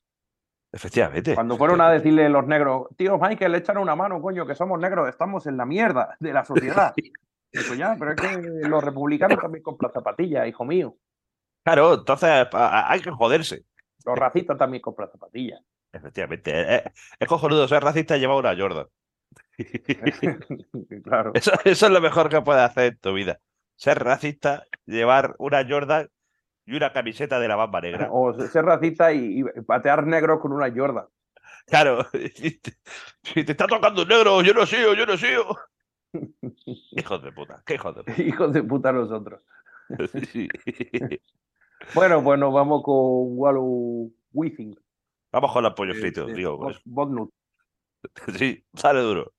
[0.71, 1.35] Efectivamente.
[1.35, 5.07] Cuando fueron a decirle los negros, tío Michael, échanos una mano, coño, que somos negros,
[5.09, 6.93] estamos en la mierda de la sociedad.
[7.53, 10.95] Dijo, ya, pero es que los republicanos también compran zapatillas, hijo mío.
[11.63, 13.63] Claro, entonces hay que joderse.
[14.05, 15.61] Los racistas también compran zapatillas.
[15.91, 16.75] Efectivamente.
[16.75, 16.83] Es,
[17.19, 18.87] es cojonudo ser racista y llevar una Jordan.
[21.03, 21.31] claro.
[21.35, 23.39] Eso, eso es lo mejor que puedes hacer en tu vida.
[23.75, 26.09] Ser racista, llevar una Jordan
[26.65, 28.09] y una camiseta de la bamba negra.
[28.11, 31.05] O ser racista y, y patear negros con una Jordan.
[31.67, 32.07] Claro.
[32.35, 32.73] Si te,
[33.23, 35.57] si te está tocando un negro, yo no sigo, yo no sigo.
[36.91, 38.21] Hijos de puta, qué hijos de puta.
[38.23, 39.41] Hijos de puta nosotros.
[40.31, 40.47] Sí.
[41.93, 42.95] Bueno, pues nos vamos con
[43.37, 44.73] Wallow Within.
[45.33, 46.71] Vamos con el pollo eh, frito, digo.
[46.85, 47.29] Botnut.
[48.37, 49.33] Sí, sale duro.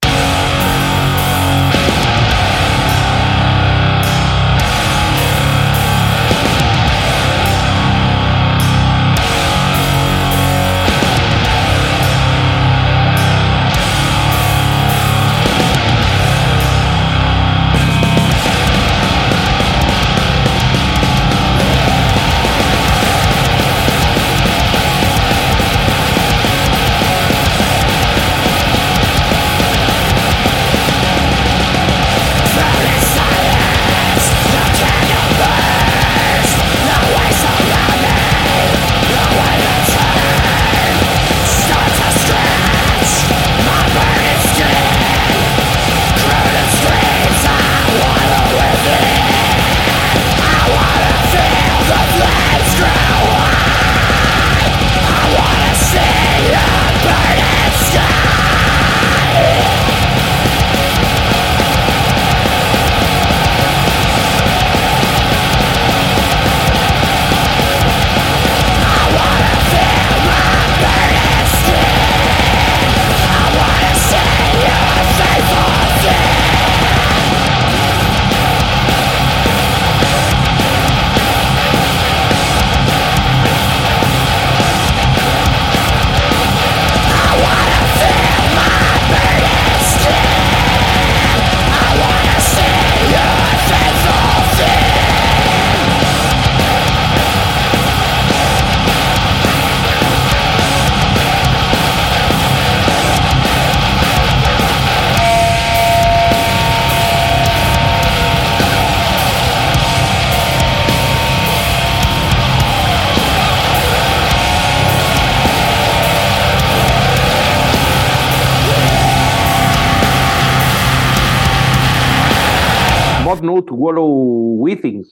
[123.84, 125.04] Wallow Withing,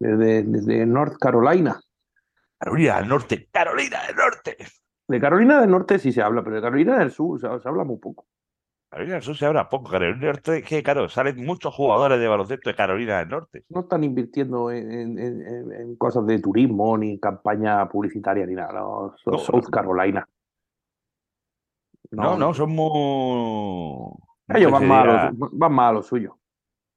[0.00, 1.80] desde, desde North Carolina.
[2.58, 4.56] Carolina del Norte, Carolina del Norte.
[5.08, 7.84] De Carolina del Norte sí se habla, pero de Carolina del Sur se, se habla
[7.84, 8.26] muy poco.
[8.90, 9.90] Carolina del Sur se habla poco.
[9.90, 13.64] Carolina del Norte, que claro, salen muchos jugadores de baloncesto de Carolina del Norte.
[13.68, 18.54] No están invirtiendo en, en- en- en- en cosas de turismo, ni campaña publicitaria, ni
[18.54, 18.72] nada.
[18.72, 19.38] no, so- No.
[19.38, 20.26] South Carolina.
[22.12, 24.12] No, no, son muy.
[24.48, 26.38] Ellos ¿cómo van lo, van más a lo suyo.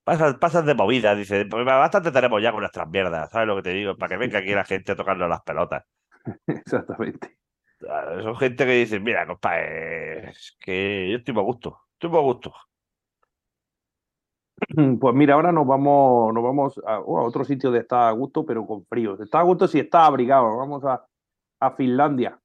[0.10, 1.46] Pasan, pasan de movida, dice.
[1.46, 3.96] "Pues Bastante tenemos ya con nuestras mierdas, ¿sabes lo que te digo?
[3.96, 5.84] Para que venga aquí la gente tocando las pelotas.
[6.48, 7.38] Exactamente.
[8.24, 12.24] Son gente que dice, mira, compadre, es que yo estoy a gusto, estoy muy a
[12.24, 12.54] gusto.
[15.00, 18.12] Pues mira, ahora nos vamos, nos vamos a, oh, a otro sitio de estar a
[18.12, 19.16] gusto, pero con frío.
[19.16, 20.58] De estar a gusto si está abrigado.
[20.58, 21.06] Vamos a,
[21.62, 22.40] a Finlandia.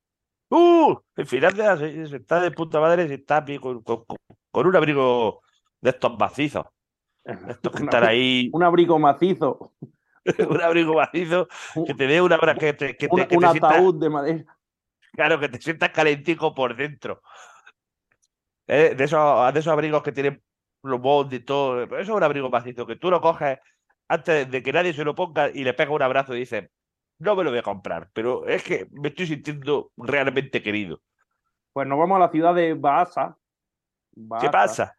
[0.50, 0.96] ¡Uh!
[1.16, 4.04] En Finlandia se, se está de puta madre, se está con- con-
[4.52, 5.40] con un abrigo
[5.80, 6.66] de estos macizos.
[7.24, 9.72] De Estos que ahí, Un abrigo macizo.
[10.48, 11.48] un abrigo macizo,
[11.86, 14.00] que te dé una hora que te, que te, un- que un te sientas, ataúd
[14.00, 14.56] de madera.
[15.12, 17.22] claro, que te sientas calentico por dentro.
[18.66, 20.42] Eh, De esos, de esos abrigos que tienen
[20.80, 21.82] plumón y todo.
[21.84, 23.58] Eso es un abrigo macizo que tú lo coges
[24.08, 26.68] antes de que nadie se lo ponga y le pega un abrazo y dices,
[27.18, 31.00] no me lo voy a comprar, pero es que me estoy sintiendo realmente querido.
[31.72, 33.36] Pues nos vamos a la ciudad de Vaasa.
[34.40, 34.96] ¿Qué pasa?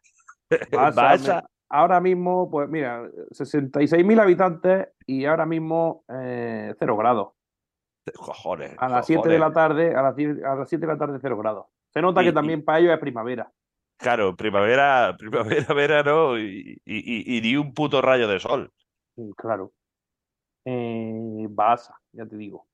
[1.68, 7.28] ahora mismo, pues mira, 66.000 habitantes y ahora mismo eh, 0 grados.
[8.14, 8.74] Cojones.
[8.78, 11.18] A las 7 de la tarde, a las 10 a las 7 de la tarde
[11.20, 11.66] 0 grados.
[11.92, 13.50] Se nota Y- que y- también para ellos es primavera.
[13.98, 18.72] Claro, primavera, primavera, verano y, y, y- ni un puto rayo de sol.
[19.36, 19.72] Claro.
[20.64, 22.66] Eh, Vaasa, ya te digo.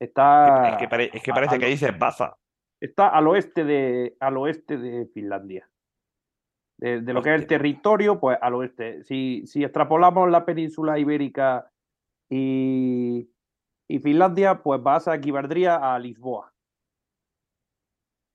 [0.00, 2.36] Está, Es que, pare- es que a- parece que dices baza.
[2.80, 5.68] está al oeste de, al oeste de Finlandia.
[6.82, 9.04] De, de lo que es el territorio, pues al oeste.
[9.04, 11.70] Si, si extrapolamos la península ibérica
[12.28, 13.30] y,
[13.88, 16.52] y Finlandia, pues Vaasa equivaldría a Lisboa.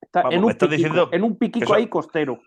[0.01, 2.39] Está Vamos, en, un piquico, diciendo en un piquico ahí costero.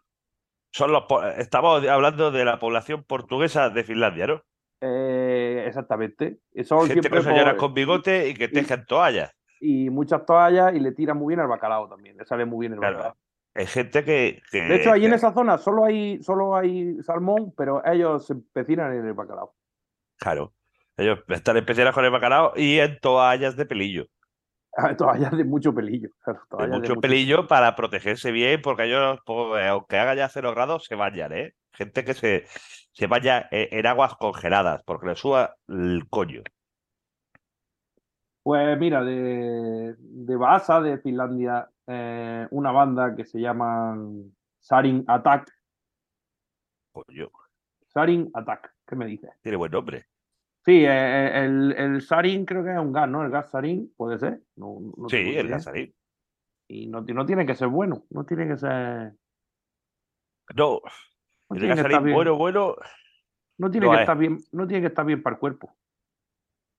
[0.72, 1.04] Son los,
[1.36, 4.42] estamos hablando de la población portuguesa de Finlandia, ¿no?
[4.80, 6.38] Eh, exactamente.
[6.64, 9.32] Son Gente señoras por- con bigote y que tejen toallas.
[9.60, 12.16] y muchas toallas y le tiran muy bien al bacalao también.
[12.16, 12.96] Le sale muy bien el Claro.
[12.96, 13.16] bacalao.
[13.54, 17.52] Es gente que, que- De hecho, ahí en esa zona solo hay, solo hay salmón,
[17.56, 19.54] pero ellos se empecinan en el bacalao.
[20.18, 20.52] Claro.
[20.96, 24.06] Ellos están especiales con el bacalao y en toallas de pelillo.
[24.96, 26.10] Toallas de mucho pelillo.
[26.22, 30.84] claro, De mucho pelillo para protegerse bien, porque ellos, pues, aunque haga ya cero grados,
[30.84, 31.54] se bañan, ¿eh?
[31.72, 32.44] Gente que se,
[32.92, 36.42] se baña en, en aguas congeladas, porque le suba el coño.
[38.42, 43.96] Pues mira, de, de Vaasa, de Finlandia, eh, una banda que se llama
[44.60, 45.50] Sarin Attack.
[46.92, 47.28] Coño,
[47.88, 49.30] Sarin Attack, ¿qué me dices?
[49.42, 50.06] tiene buen nombre.
[50.64, 53.22] Sí, eh, el, el Sarin creo que es un gas, ¿no?
[53.24, 54.42] El gas Sarin, puede ser.
[54.56, 55.56] No, no Sí, el idea.
[55.56, 55.94] gasarín.
[56.68, 59.14] Y no, no tiene que ser bueno, no tiene que ser.
[60.54, 60.80] No,
[61.50, 62.76] el gasarín bien, bueno, bueno,
[63.58, 64.00] no tiene que es.
[64.02, 65.76] estar bien, no tiene que estar bien para el cuerpo.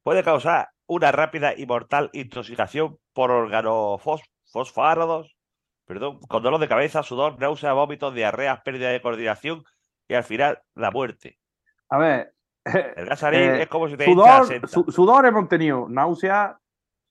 [0.04, 3.50] puede causar una rápida y mortal intoxicación por
[4.62, 5.36] organofosfárados,
[5.86, 9.64] perdón, con dolor de cabeza, sudor, náuseas, vómitos, diarreas, pérdida de coordinación
[10.08, 11.38] y al final la muerte.
[11.90, 12.34] A ver,
[12.96, 16.58] El gasarín Eh, es como si te sudor, su- sudor hemos tenido, náusea,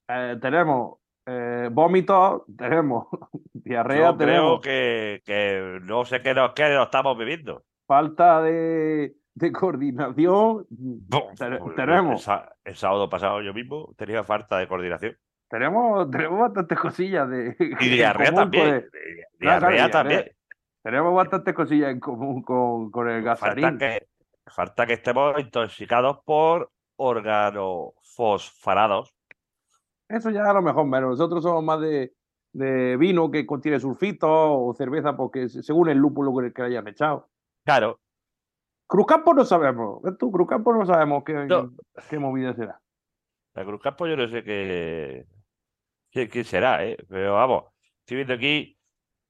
[0.08, 3.06] eh, tenemos eh, vómitos, tenemos
[3.52, 7.64] diarrea, Yo creo tenemos que, que no sé qué nos, qué nos estamos viviendo.
[7.86, 14.68] falta de, de coordinación, El, tenemos, sa- el sábado pasado yo mismo tenía falta de
[14.68, 15.16] coordinación.
[15.50, 18.64] Tenemos, tenemos bastantes cosillas de, Y diarrea también.
[18.64, 18.86] Claro,
[19.38, 19.90] claro, Diarrea diarrea.
[19.90, 20.24] también.
[20.82, 23.78] tenemos bastantes cosillas en común con, con el Falta gasarín.
[23.78, 24.06] que,
[24.46, 29.14] falta que estemos intoxicados por organofosfarados.
[30.08, 31.10] Eso ya a lo mejor menos.
[31.10, 32.12] Nosotros somos más de,
[32.52, 36.68] de vino que contiene sulfito o cerveza, porque se- según el lúpulo que que le
[36.68, 37.28] hayan echado.
[37.64, 38.00] Claro,
[38.86, 40.02] Cruzcampo no sabemos.
[40.02, 40.32] ¿Ves tú?
[40.32, 41.70] Cruzcampo no sabemos qué, No.
[42.08, 42.80] qué movida será.
[43.54, 45.26] la Cruz Campo yo no sé qué,
[46.10, 46.96] qué, será, ¿eh?
[47.08, 47.64] Pero vamos,
[48.00, 48.76] estoy viendo aquí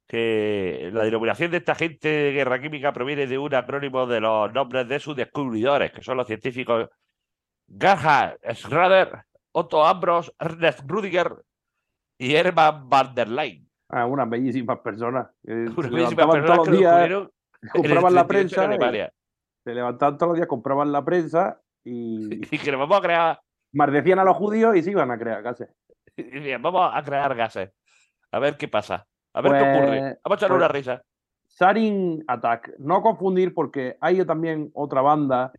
[0.07, 4.53] que la denominación de esta gente de guerra química proviene de un acrónimo de los
[4.53, 6.89] nombres de sus descubridores, que son los científicos
[7.69, 11.45] Gerhard Schrader, Otto Ambros, Ernest Rudiger
[12.19, 13.69] y Hermann van der Leyen.
[13.89, 15.29] Ah, unas bellísimas personas.
[15.45, 17.29] que Unas bellísimas personas todos que los lo días,
[17.73, 19.13] compraban 38 la en prensa, Alemania.
[19.65, 23.41] se levantaban todos los días, compraban la prensa y Y que nos vamos a crear,
[23.73, 25.69] maldecían a los judíos y se iban a crear gases.
[26.61, 27.71] Vamos a crear gases.
[28.33, 29.07] A ver qué pasa.
[29.35, 30.01] A ver qué Pues- ocurre.
[30.01, 31.03] Vamos a echarle pues- una risa.
[31.47, 32.75] Sarin Attack.
[32.79, 35.53] No confundir porque hay también otra banda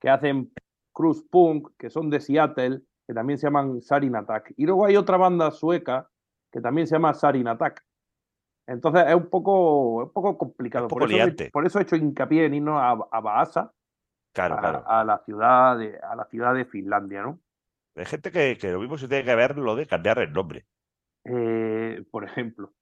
[0.00, 0.52] que hacen
[0.92, 4.52] Cruz Punk, que son de Seattle, que también se llaman Sarin Attack.
[4.56, 6.08] Y luego hay otra banda sueca
[6.50, 7.82] que también se llama Sarin Attack.
[8.68, 10.84] Entonces es un poco, un poco complicado.
[10.84, 13.72] Un poco por, eso, por eso he hecho hincapié en irnos a, a Vaasa,
[14.32, 14.84] Claro, a, claro.
[14.86, 17.40] a la ciudad de, a la ciudad de Finlandia, ¿no?
[17.94, 20.64] Hay gente que, que lo mismo se tiene que ver lo de cambiar el nombre.
[21.24, 22.72] Eh, por ejemplo.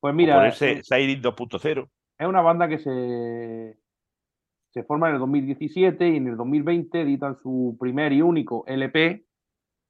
[0.00, 1.88] Pues o mira, ponerse eh, Siren 2.0.
[2.18, 3.78] es una banda que se,
[4.70, 9.26] se forma en el 2017 y en el 2020 editan su primer y único LP,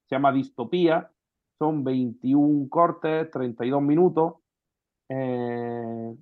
[0.09, 1.11] se llama Distopía,
[1.59, 4.35] son 21 cortes, 32 minutos.
[5.09, 6.15] eh,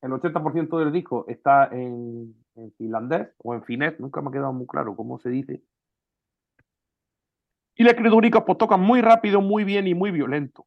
[0.00, 4.52] el 80% del disco está en, en finlandés o en finés, nunca me ha quedado
[4.52, 5.62] muy claro cómo se dice.
[7.78, 10.66] Y las escritúricas pues tocan muy rápido, muy bien y muy violento.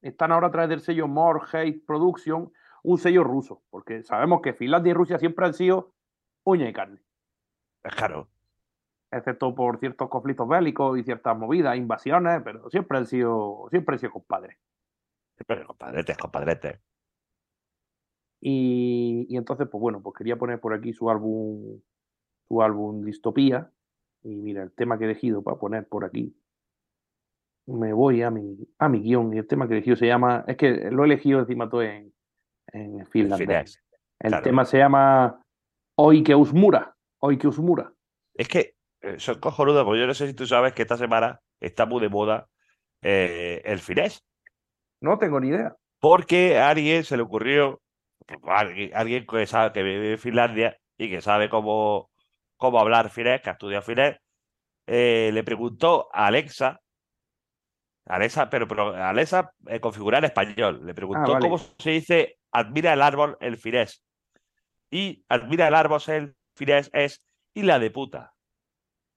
[0.00, 2.52] Están ahora a través del sello More Hate Production,
[2.84, 5.92] un sello ruso, porque sabemos que Finlandia y Rusia siempre han sido
[6.44, 7.00] uña y carne,
[7.82, 8.28] Es claro.
[9.10, 13.98] excepto por ciertos conflictos bélicos y ciertas movidas, invasiones, pero siempre han sido, siempre han
[13.98, 14.56] sido compadres.
[15.48, 16.80] Pero compadretes, compadretes.
[18.40, 21.80] Y, y entonces, pues bueno, pues quería poner por aquí su álbum,
[22.46, 23.72] su álbum Distopía.
[24.24, 26.34] Y mira, el tema que he elegido para poner por aquí.
[27.66, 30.44] Me voy a mi, a mi guion y el tema que he elegido se llama,
[30.46, 32.12] es que lo he elegido encima todo en,
[32.72, 33.82] en finlandés.
[34.18, 34.42] El claro.
[34.42, 35.42] tema se llama
[35.96, 36.96] Oikeusmura.
[37.20, 37.92] Oikeusmura.
[38.34, 41.40] Es que eh, son cojonudos, porque yo no sé si tú sabes que esta semana
[41.60, 42.48] está muy de moda
[43.02, 44.24] eh, el finés.
[45.00, 45.76] No tengo ni idea.
[46.00, 47.82] Porque a alguien se le ocurrió,
[48.26, 52.10] pues, alguien, alguien que sabe que vive en Finlandia y que sabe cómo,
[52.56, 54.16] cómo hablar finés, que ha estudiado finés,
[54.86, 56.80] eh, le preguntó a Alexa,
[58.06, 61.40] Alexa, pero, pero Alexa eh, configurar en español, le preguntó vale.
[61.40, 64.02] cómo se dice admira el árbol el finés.
[64.90, 68.32] Y admira el árbol el finés es y la de puta.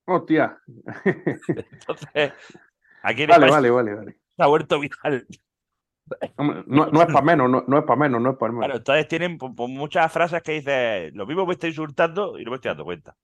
[0.06, 0.58] Hostia.
[1.06, 2.34] Entonces,
[3.04, 4.20] aquí en vale, vale, vale, vale.
[4.36, 5.28] se ha vuelto viral.
[6.38, 8.66] No, no es para menos, no, no es para menos, no es para menos.
[8.66, 12.52] Claro, entonces tienen pues, muchas frases que dice lo mismo me estoy insultando y no
[12.52, 13.16] me estoy dando cuenta.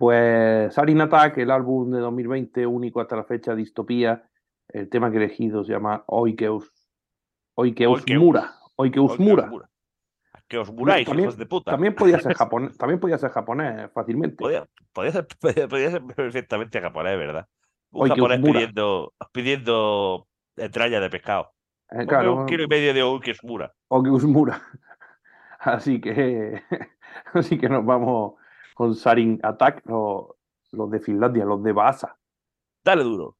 [0.00, 4.24] Pues Sarin Attack, el álbum de 2020, único hasta la fecha, Distopía.
[4.66, 6.72] El tema que he elegido se llama Oikeus.
[7.54, 8.54] Oikeusmura.
[8.76, 9.50] Oikeusmura.
[10.48, 11.72] Que os muráis, También- hijos de puta.
[11.72, 14.36] También podía ser japonés, también podía ser japonés fácilmente.
[14.36, 17.46] Podía, podía ser, podía- podía ser perfectamente japonés, ¿verdad?
[17.90, 18.52] Un que os japonés mura.
[18.54, 21.50] pidiendo, pidiendo entraña de pescado.
[21.90, 23.70] Eh, claro, un kilo y medio de Oikeusmura.
[23.88, 24.62] Oikeusmura.
[25.58, 26.62] Así que,
[27.34, 28.39] así que nos vamos
[28.80, 30.28] con Sarin Attack, los,
[30.72, 32.18] los de Finlandia, los de Vaasa.
[32.82, 33.36] Dale duro.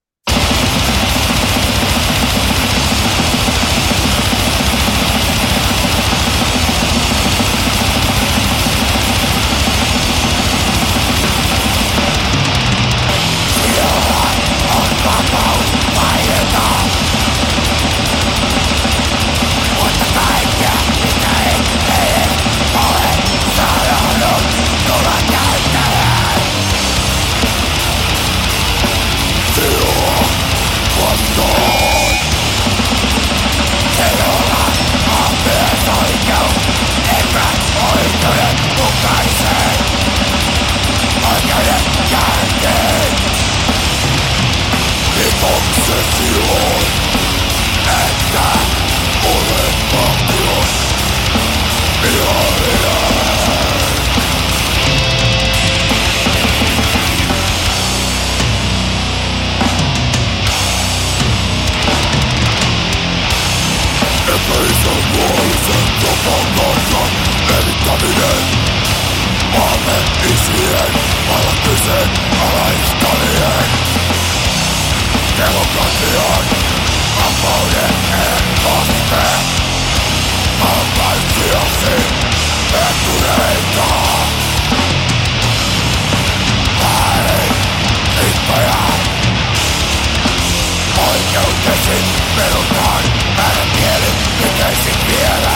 [91.90, 95.49] Metal heart, I don't get it because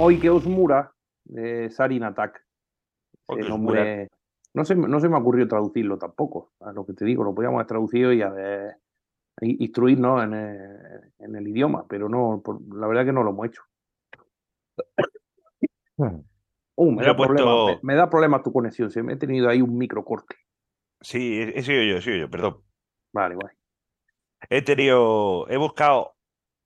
[0.00, 0.92] Oike Osmura
[1.24, 2.44] de Sarin Attack.
[4.54, 7.58] No, se, no se me ocurrió traducirlo tampoco, a lo que te digo, lo podíamos
[7.58, 8.22] haber traducido y
[9.40, 13.62] instruirnos en el, idioma, pero no, por, la verdad que no lo hemos hecho.
[16.80, 17.34] Uh, me, da puesto...
[17.34, 20.36] problemas, me, da problemas tu conexión, se me he tenido ahí un microcorte.
[21.00, 22.62] Sí, he he sido yo, he sido yo, perdón.
[23.12, 23.56] Vale, vale.
[24.50, 26.16] He tenido, he buscado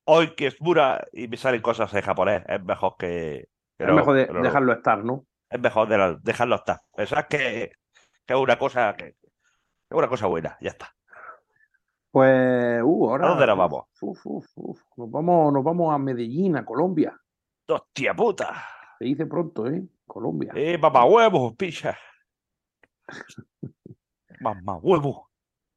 [0.05, 2.43] hoy que es Mura y me salen cosas en japonés.
[2.49, 3.49] Es mejor que.
[3.78, 5.26] que es no- mejor de- no dejarlo estar, ¿no?
[5.51, 6.80] es mejor de la- dejarlo estar.
[6.97, 7.72] Pensad que,
[8.26, 9.16] que es una cosa que, es
[9.91, 10.95] una cosa buena, ya está.
[12.11, 13.26] Pues, uh, ahora.
[13.26, 13.85] ¿A dónde nos vamos?
[14.01, 14.80] uf, uf, uf.
[14.97, 17.18] Nos vamos, nos vamos a Medellín, a Colombia.
[17.68, 18.64] ¡Hostia puta!
[18.99, 19.83] Se dice pronto, ¿eh?
[20.07, 20.53] Colombia.
[20.55, 21.97] ¡Eh, mamá huevos, picha!
[24.43, 25.28] Mamá huevos.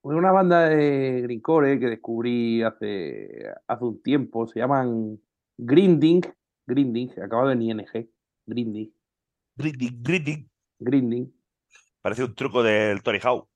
[0.01, 5.20] Pues Una banda de greencore que descubrí hace, hace un tiempo, se llaman
[5.57, 6.22] Grinding,
[6.66, 7.86] Grinding, acabado en ING,
[8.45, 8.93] Grinding,
[9.55, 10.49] Grinding, grinding.
[10.80, 11.34] Grinding.
[12.01, 13.47] Parece un truco del Tony Hawk.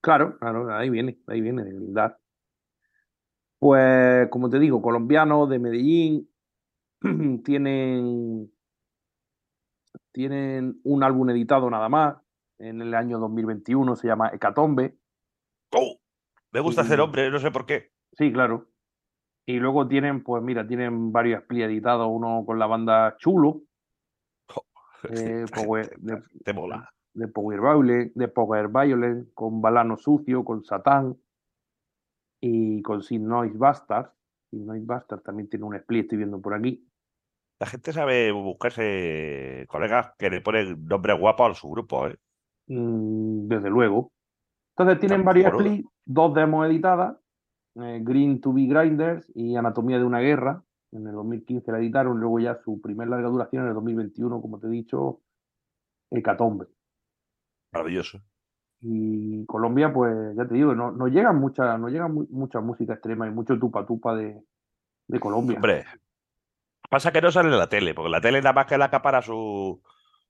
[0.00, 2.18] Claro, claro, ahí viene, ahí viene, de grindar.
[3.58, 6.30] Pues, como te digo, colombianos de Medellín
[7.44, 8.50] tienen,
[10.12, 12.16] tienen un álbum editado nada más
[12.60, 14.96] en el año 2021, se llama Hecatombe.
[15.72, 15.98] ¡Oh!
[16.52, 17.90] Me gusta Y- ese nombre, no sé por qué.
[18.12, 18.68] Sí, claro.
[19.46, 23.62] Y luego tienen, pues mira, tienen varios split editados, uno con la banda Chulo,
[25.10, 26.92] eh, Power- de, Te mola.
[27.14, 31.16] de Power Violence, de Power Violence, con Balano Sucio, con Satán
[32.40, 34.10] y con Sin Noise Bastard.
[34.50, 36.86] Sin Noise Bastard también tiene un split, estoy viendo por aquí.
[37.60, 42.16] La gente sabe buscarse colegas que le ponen nombres guapos a su grupo, ¿eh?
[42.72, 44.12] Mm, desde luego.
[44.76, 47.16] Entonces tienen varios splits, dos demos editadas,
[47.74, 50.62] eh, Green to be Grinders y Anatomía de una guerra.
[50.92, 54.58] En el 2015 la editaron, luego ya su primer larga duración en el 2021, como
[54.60, 55.20] te he dicho,
[56.10, 56.66] Hecatombe.
[57.72, 58.20] Maravilloso.
[58.80, 62.94] Y Colombia, pues ya te digo, no, no llegan mucha, no llega mu- mucha música
[62.94, 64.42] extrema y mucho tupa tupa de,
[65.08, 65.56] de Colombia.
[65.56, 65.84] Hombre,
[66.88, 69.22] pasa que no sale en la tele, porque la tele nada más que la acapara
[69.22, 69.82] su,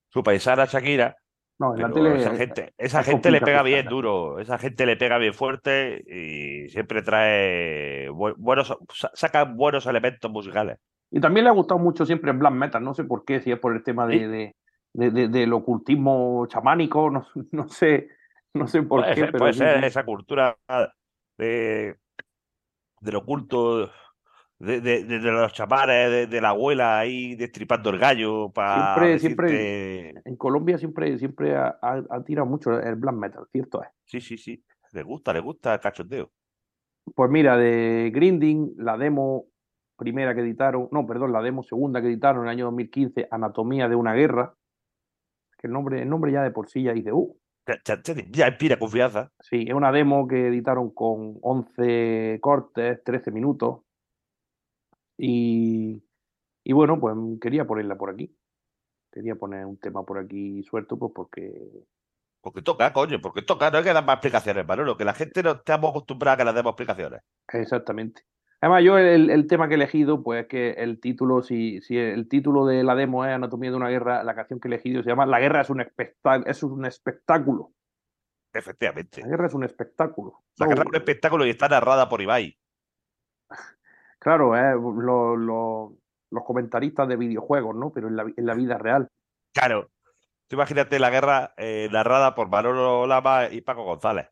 [0.08, 1.16] su paisana Shakira.
[1.60, 4.58] No, en la pero tele esa gente, esa es gente le pega bien duro, esa
[4.58, 10.78] gente le pega bien fuerte y siempre trae bu- buenos, sa- saca buenos elementos musicales.
[11.12, 13.52] Y también le ha gustado mucho siempre el black metal, no sé por qué, si
[13.52, 14.24] es por el tema de, Sí.
[14.26, 14.54] de-
[14.92, 18.08] de- de- del ocultismo chamánico, no, no sé,
[18.54, 20.56] no sé por Puede qué, ser, pero puede sí, ser esa cultura
[21.38, 21.96] de,
[23.00, 23.90] del oculto,
[24.60, 29.18] de, de- de- de los chamanes, de, la abuela ahí destripando el gallo para Siempre-
[29.18, 33.88] siempre- En Colombia siempre, siempre ha, ha- ha tirado mucho el black metal, cierto es.
[34.04, 34.62] Sí, sí, sí.
[34.92, 36.30] Le gusta, le gusta el cachondeo.
[37.14, 39.46] Pues mira, de Grinding, la demo
[39.96, 43.88] primera que editaron, no, perdón, la demo segunda que editaron en el año 2015, Anatomía
[43.88, 44.54] de una guerra,
[45.58, 47.36] que el nombre, el nombre ya de por sí ya dice, uh,
[48.30, 49.30] ya inspira confianza.
[49.40, 53.80] Sí, es una demo que editaron con 11 cortes, 13 minutos.
[55.22, 56.02] Y,
[56.64, 58.34] y bueno, pues quería ponerla por aquí.
[59.12, 61.84] Quería poner un tema por aquí suelto, pues porque.
[62.40, 63.70] Porque toca, coño, porque toca.
[63.70, 66.44] No hay que dar más explicaciones, Manolo, que la gente no estamos acostumbrada a que
[66.44, 67.20] les demos explicaciones.
[67.52, 68.22] Exactamente.
[68.62, 71.98] Además, yo el, el tema que he elegido, pues es que el título, si, si
[71.98, 75.02] el título de la demo es Anatomía de una guerra, la canción que he elegido
[75.02, 75.84] se llama La guerra es un,
[76.46, 77.72] es un espectáculo.
[78.52, 79.20] Efectivamente.
[79.20, 80.44] La guerra es un espectáculo.
[80.58, 82.56] La guerra es un espectáculo y está narrada por Ibai.
[84.20, 85.92] Claro, eh, lo- lo-
[86.30, 87.90] los comentaristas de videojuegos, ¿no?
[87.92, 89.08] Pero en la, vi- en la vida real.
[89.52, 89.88] Claro.
[90.46, 94.28] Tú imagínate la guerra eh, narrada por Manolo Lama y Paco González.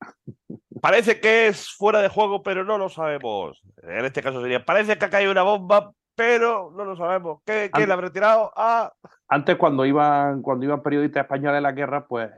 [0.80, 3.62] Parece que es fuera de juego, pero no lo sabemos.
[3.82, 7.40] En este caso sería, parece que ha caído una bomba, pero no lo sabemos.
[7.46, 8.52] ¿Qué, ¿Quién An- la habrá tirado?
[8.56, 8.92] Ah,
[9.28, 12.30] Antes, cuando iban, cuando iban periodistas españoles a la guerra, pues,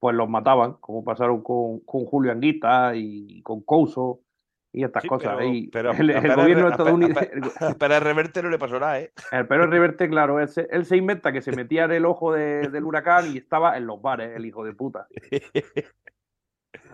[0.00, 4.20] pues los mataban, como pasaron con, con Julio Anguita y con Couso
[4.72, 5.34] y estas sí, cosas.
[5.36, 8.80] pero, y pero el, el gobierno estadounidense, a Pérez- a Pérez Reverte no le pasó
[8.80, 9.12] nada, ¿eh?
[9.32, 12.32] el Pérez Reverte, claro, él se, él se inventa que se metía en el ojo
[12.32, 15.06] de- del huracán y estaba en los bares, el hijo de puta.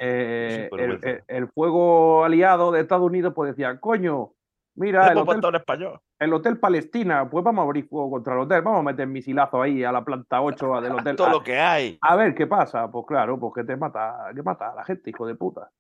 [0.00, 4.32] Eh, el, el- el fuego aliado de Estados Unidos pues decía, coño,
[4.74, 6.00] mira, el hotel, español.
[6.18, 9.60] el hotel Palestina, pues vamos a abrir fuego contra el hotel, vamos a meter misilazo
[9.62, 11.16] ahí a la planta 8 del hotel.
[11.16, 11.98] Todo A- lo que hay.
[12.00, 15.10] A ver qué pasa, pues claro, pues que te mata, que mata a la gente,
[15.10, 15.70] hijo de puta.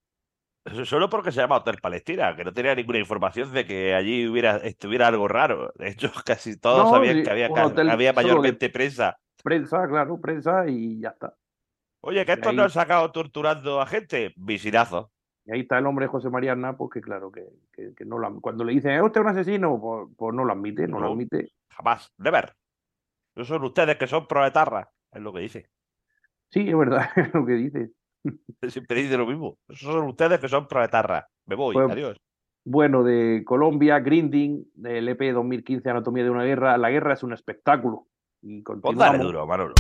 [0.84, 4.56] Solo porque se llama Hotel Palestina, que no tenía ninguna información de que allí hubiera,
[4.58, 5.72] estuviera algo raro.
[5.76, 9.18] De hecho, casi todos No, sabían sí, que había, hotel de- mayormente prensa.
[9.42, 11.34] Prensa, claro, prensa y ya está.
[12.00, 14.32] Oye, que estos ahí- no han sacado torturando a gente.
[14.36, 15.10] Visirazo.
[15.46, 18.18] Y ahí está el hombre José María Aznar, pues que claro, que, que- que no
[18.18, 19.80] lo, cuando le dicen, ¿es usted un asesino?
[19.80, 21.52] Pues, pues no lo admite, no, lo admite.
[21.70, 22.12] Jamás.
[22.18, 22.52] Never.
[23.36, 24.88] No son ustedes que son proetarras.
[25.12, 25.70] Es lo que dice.
[26.50, 27.90] Sí, es verdad, es lo que dice.
[28.68, 29.56] Siempre dice lo mismo.
[29.68, 31.24] Esos son ustedes que son proetarras.
[31.46, 31.74] Me voy.
[31.74, 32.16] Pues- Adiós.
[32.64, 36.76] Bueno, de Colombia, Grinding, del EP 2015, Anatomía de una guerra.
[36.76, 38.06] La guerra es un espectáculo.
[38.42, 39.12] Y Pues continuamos.
[39.12, 39.74] dale duro, Manolo.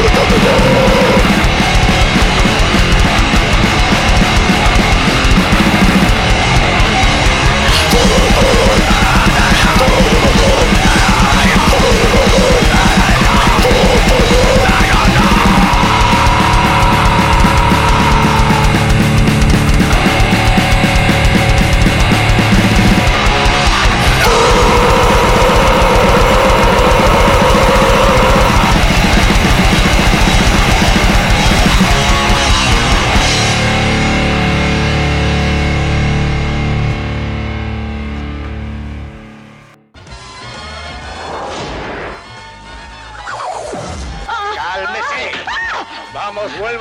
[0.00, 0.89] ¡Cálmese!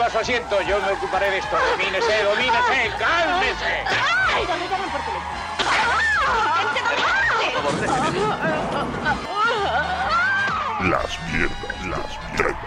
[0.09, 0.61] A su asiento.
[0.63, 1.55] Yo me ocuparé de esto.
[1.71, 2.89] Domínese, domínese.
[2.97, 3.83] ¡Cálmese!
[4.39, 6.39] Oiga, me llaman por teléfono.
[10.89, 12.57] Las mierdas, las mierdas.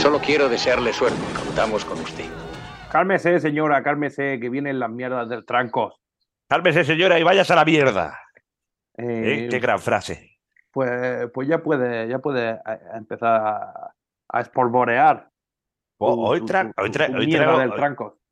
[0.00, 1.18] Solo quiero desearle suerte.
[1.44, 2.26] Contamos con usted.
[2.90, 5.98] Cálmese, señora, cálmese, que vienen las mierdas del tranco.
[6.48, 8.18] Cálmese, señora, y vayas a la mierda.
[8.98, 9.48] Eh, ¿Eh?
[9.50, 10.38] Qué gran frase.
[10.70, 13.94] pues, pues ya puede, ya puede eh, empezar a,
[14.28, 15.31] a espolvorear.
[16.04, 16.72] Hoy, traigo,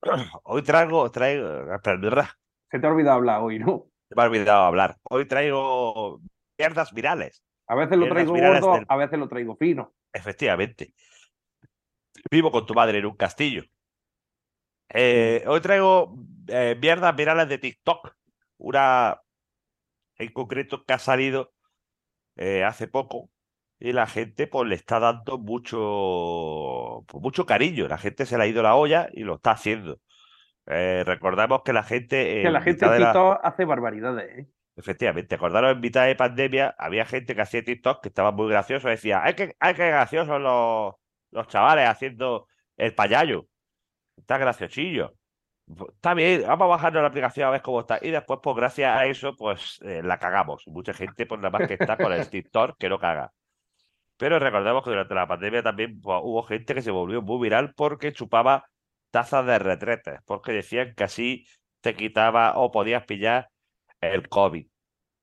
[0.44, 1.66] hoy, traigo, traigo,
[2.70, 3.86] Se te ha olvidado hablar hoy, ¿no?
[4.10, 4.96] me ha olvidado hablar.
[5.04, 6.20] Hoy traigo
[6.58, 9.94] mierdas virales, A veces lo traigo gordo, del- a veces lo traigo fino.
[10.12, 10.94] efectivamente.
[12.30, 13.62] Vivo con tu madre en un castillo.
[14.88, 16.16] Eh, hoy traigo
[16.48, 18.14] eh, mierdas virales de TikTok.
[18.58, 19.20] Una
[20.18, 21.52] en concreto que ha salido
[22.36, 23.30] eh, hace poco
[23.80, 27.88] y la gente pues le está dando mucho, pues, mucho cariño.
[27.88, 29.98] La gente se le ha ido la olla y lo está haciendo.
[30.66, 32.42] Eh, recordamos que la gente.
[32.42, 34.48] que la gente en la- TikTok hace barbaridades, ¿eh?
[34.76, 38.88] Efectivamente, acordaros en mitad de pandemia había gente que hacía TikTok que estaba muy gracioso,
[38.88, 40.94] decía, ¡ay, qué, ay, qué graciosos los,
[41.32, 43.46] los chavales haciendo el payayo!
[44.16, 45.14] Está graciosillo.
[45.66, 47.98] Pues, Está bien, vamos a bajarnos la aplicación a ver cómo está.
[48.00, 50.66] Y después, pues gracias a eso, pues eh, la cagamos.
[50.68, 53.32] Mucha gente, pues nada más que está con el TikTok que no caga.
[54.20, 57.72] Pero recordemos que durante la pandemia también pues, hubo gente que se volvió muy viral
[57.74, 58.68] porque chupaba
[59.10, 61.46] tazas de retretes, porque decían que así
[61.80, 63.48] te quitaba o podías pillar
[63.98, 64.66] el COVID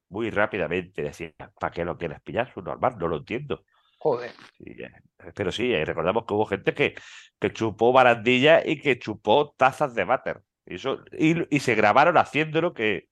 [0.09, 1.03] muy rápidamente.
[1.03, 2.47] Decían, ¿para qué lo quieres pillar?
[2.49, 3.63] Es normal, no lo entiendo.
[3.99, 4.31] Joder.
[4.57, 4.91] Sí, eh,
[5.35, 6.95] pero sí, eh, recordamos que hubo gente que,
[7.39, 10.41] que chupó barandilla y que chupó tazas de váter.
[10.65, 13.09] Y, eso, y, y se grabaron haciéndolo que,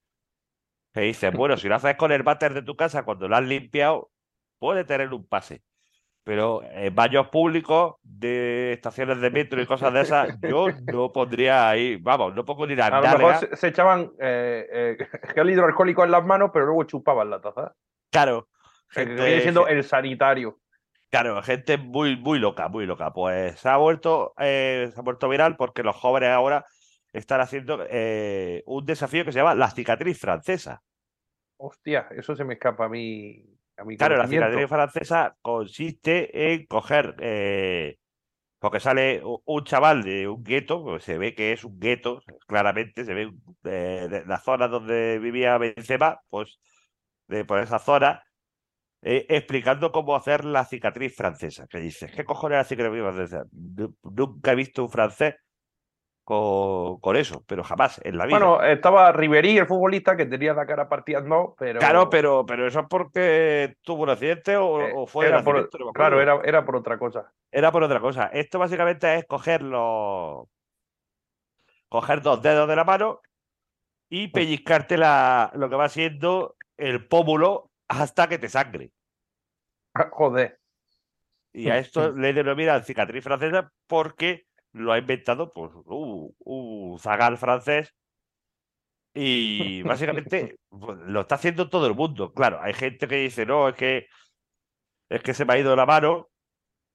[0.96, 3.44] que dicen, bueno, si lo haces con el váter de tu casa cuando lo has
[3.44, 4.10] limpiado,
[4.58, 5.62] puede tener un pase.
[6.26, 11.70] Pero en baños públicos de estaciones de metro y cosas de esas, yo no pondría
[11.70, 15.52] ahí, vamos, no pongo ni la A lo mejor se, se echaban eh, eh, gel
[15.52, 17.76] hidroalcohólico en las manos, pero luego chupaban la taza.
[18.12, 18.50] Claro,
[18.90, 20.58] Que gente- viene siendo el sanitario.
[21.12, 23.14] Claro, gente muy, muy loca, muy loca.
[23.14, 26.66] Pues se ha vuelto, eh, se ha vuelto viral porque los jóvenes ahora
[27.14, 30.82] están haciendo eh, un desafío que se llama la cicatriz francesa.
[31.58, 33.46] Hostia, eso se me escapa a mí.
[33.98, 37.98] Claro, la cicatriz francesa consiste en coger, eh,
[38.60, 43.06] porque sale un chaval de un gueto, pues se ve que es un gueto, claramente,
[43.06, 43.32] se ve
[43.66, 46.60] eh, de la zona donde vivía Benzema, pues
[47.28, 48.24] de por esa zona,
[49.02, 51.68] eh, explicando cómo hacer la cicatriz francesa.
[51.68, 53.44] Que dices, ¿qué cojones es la cicatriz francesa?
[53.52, 55.36] Nu- Nunca he visto un francés
[56.26, 58.40] con, con eso, pero jamás en la vida.
[58.40, 61.80] Bueno, estaba Ribery, el futbolista, que tenía la cara partida dos, pero.
[61.80, 65.70] Claro, pero, pero eso es porque tuvo un accidente o, eh, o fue era por-
[65.80, 67.32] no Claro, era, era por otra cosa.
[67.52, 68.26] Era por otra cosa.
[68.34, 70.48] Esto básicamente es coger los.
[71.88, 73.22] coger dos dedos de la mano
[74.10, 78.92] y pellizcarte la, lo que va siendo el pómulo hasta que te sangre.
[80.12, 80.60] Joder.
[81.54, 87.38] Y a esto le denominan cicatriz francesa porque lo ha inventado pues, un, un zagal
[87.38, 87.96] francés.
[89.14, 92.34] Y básicamente pues, lo está haciendo todo el mundo.
[92.34, 94.08] Claro, hay gente que dice, no, es que
[95.10, 96.30] es que se me ha ido la mano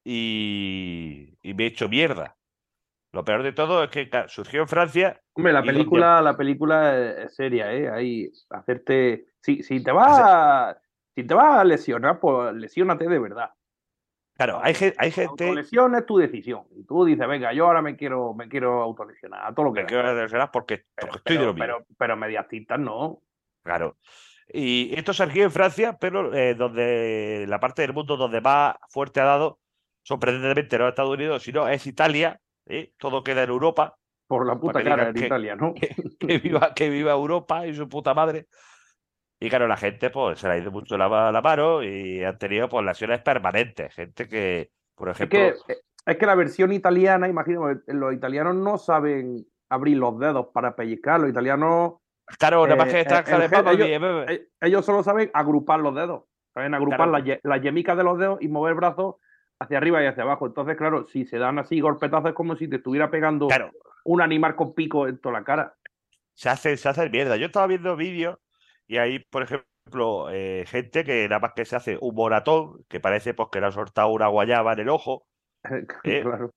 [0.05, 2.37] y, y me he hecho mierda.
[3.13, 5.21] Lo peor de todo es que surgió en Francia.
[5.33, 7.89] Hombre, la película, la película es es seria, ¿eh?
[7.89, 9.27] Ahí, hacerte.
[9.41, 10.77] Si, si te vas.
[11.17, 13.51] Si te vas a lesionar, pues lesiónate de verdad.
[14.41, 16.63] Claro, hay, hay gente Autolesión es tu decisión.
[16.75, 19.85] Y tú dices, venga, yo ahora me quiero, me quiero autolesionar, a todo lo que
[19.85, 20.15] que da.
[20.15, 21.63] lesionar porque, Pero, porque estoy de pero, lo mío.
[21.63, 23.21] pero, pero medias tintas no.
[23.63, 23.99] Claro.
[24.49, 29.21] Y esto surgió en Francia, pero eh, donde la parte del mundo donde más fuerte
[29.21, 29.59] ha dado,
[30.05, 32.41] sorprendentemente no Estados Unidos, sino es Italia.
[32.65, 32.95] ¿eh?
[32.97, 33.95] Todo queda en Europa.
[34.27, 35.75] Por la puta que cara que- Italia, ¿no?
[36.19, 38.47] Que viva, que viva Europa y su puta madre.
[39.43, 42.37] Y claro, la gente pues se le ha ido mucho la, la mano y han
[42.39, 43.95] tenido pues lesiones permanentes.
[43.95, 45.75] Gente que, por Es ejemplo, que,
[46.07, 51.21] es que la versión italiana, imagino, los italianos no saben abrir los dedos para pellizcar.
[51.21, 51.95] Los italianos,
[52.39, 55.31] claro, nada más eh, que están el- el gen- y, eh, eh, ellos solo saben
[55.33, 56.25] agrupar los dedos.
[56.53, 57.25] Saben agrupar Claro.
[57.25, 59.17] las, las yemicas de los dedos y mover brazos
[59.59, 60.47] hacia arriba y hacia abajo.
[60.47, 63.71] Entonces, claro, si se dan así golpetazos es como si te estuviera pegando claro,
[64.05, 65.75] un animal con pico en toda la cara.
[66.35, 67.37] se hace, se hace mierda.
[67.37, 68.39] Yo estaba viendo vídeos
[68.91, 72.99] y hay, por ejemplo, eh, gente que nada más que se hace un moratón, que
[72.99, 75.27] parece pues que le ha soltado una guayaba en el ojo,
[76.05, 76.23] Eh.
[76.23, 76.51] Claro.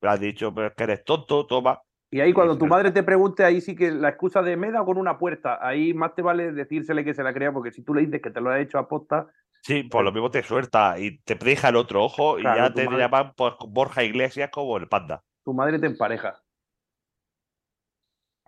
[0.00, 1.80] le has dicho pues, que eres tonto, toma.
[2.12, 4.84] Y ahí cuando tu madre te pregunte, ahí sí que la excusa de me dado
[4.84, 7.94] con una puerta, ahí más te vale decírsele que se la crea, porque si tú
[7.94, 9.26] le dices que te lo has hecho a posta,
[9.64, 12.84] Sí, pues lo mismo te suelta y te deja el otro ojo y ya te
[12.84, 15.22] madre- llaman pues, Borja Iglesias como el panda.
[15.44, 16.42] tu madre te empareja.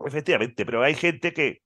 [0.04, 1.62] Efectivamente, pero hay gente que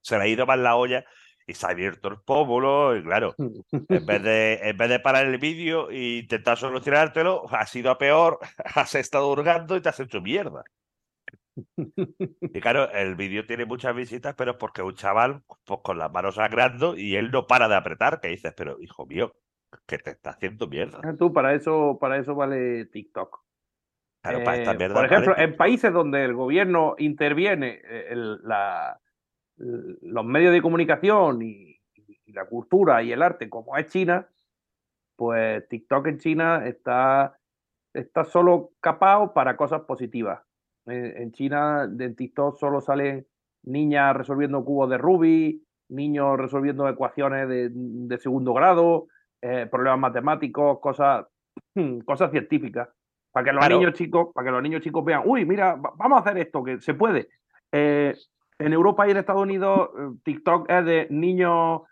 [0.00, 1.04] se le ha ido más la olla
[1.46, 5.26] y se ha abierto el pómulo y claro, en vez de, en vez de parar
[5.26, 8.38] el vídeo e intentar solucionártelo, has ido a peor,
[8.76, 10.62] has estado hurgando y te has hecho mierda.
[12.40, 16.10] Y claro, el vídeo tiene muchas visitas, pero es porque un chaval, pues con las
[16.10, 19.32] manos sangrando y él no para de apretar, que dices, pero hijo mío,
[19.86, 21.00] que te está haciendo mierda.
[21.18, 23.40] Tú, para eso, para eso vale TikTok.
[24.22, 28.06] Claro, para esta Eh, mierda por ejemplo, vale en países donde el gobierno interviene, eh,
[28.10, 28.98] el- la-
[29.60, 34.26] los medios de comunicación y, y la cultura y el arte, como es China,
[35.16, 37.36] pues TikTok en China está,
[37.92, 40.40] está solo capaz para cosas positivas.
[40.86, 43.26] En China, en TikTok solo salen
[43.64, 49.08] niñas resolviendo cubos de Rubik, niños resolviendo ecuaciones de, de segundo grado,
[49.42, 51.26] eh, problemas matemáticos, cosas,
[52.06, 52.88] cosas científicas.
[53.30, 53.76] Para que los Claro.
[53.78, 56.64] niños chicos, para que los niños chicos vean, uy, mira, va- vamos a hacer esto,
[56.64, 57.28] que se puede.
[57.70, 58.14] Eh,
[58.60, 61.82] en Europa y en Estados Unidos, eh, TikTok es de niños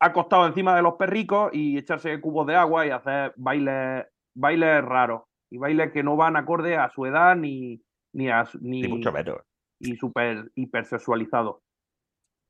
[0.00, 5.22] acostados encima de los perricos y echarse cubos de agua y hacer bailes, bailes raros.
[5.50, 7.82] Y bailes que no van acorde a su edad ni,
[8.12, 9.38] ni a su- ni, ni mucho menos.
[9.80, 11.56] y súper hipersexualizados.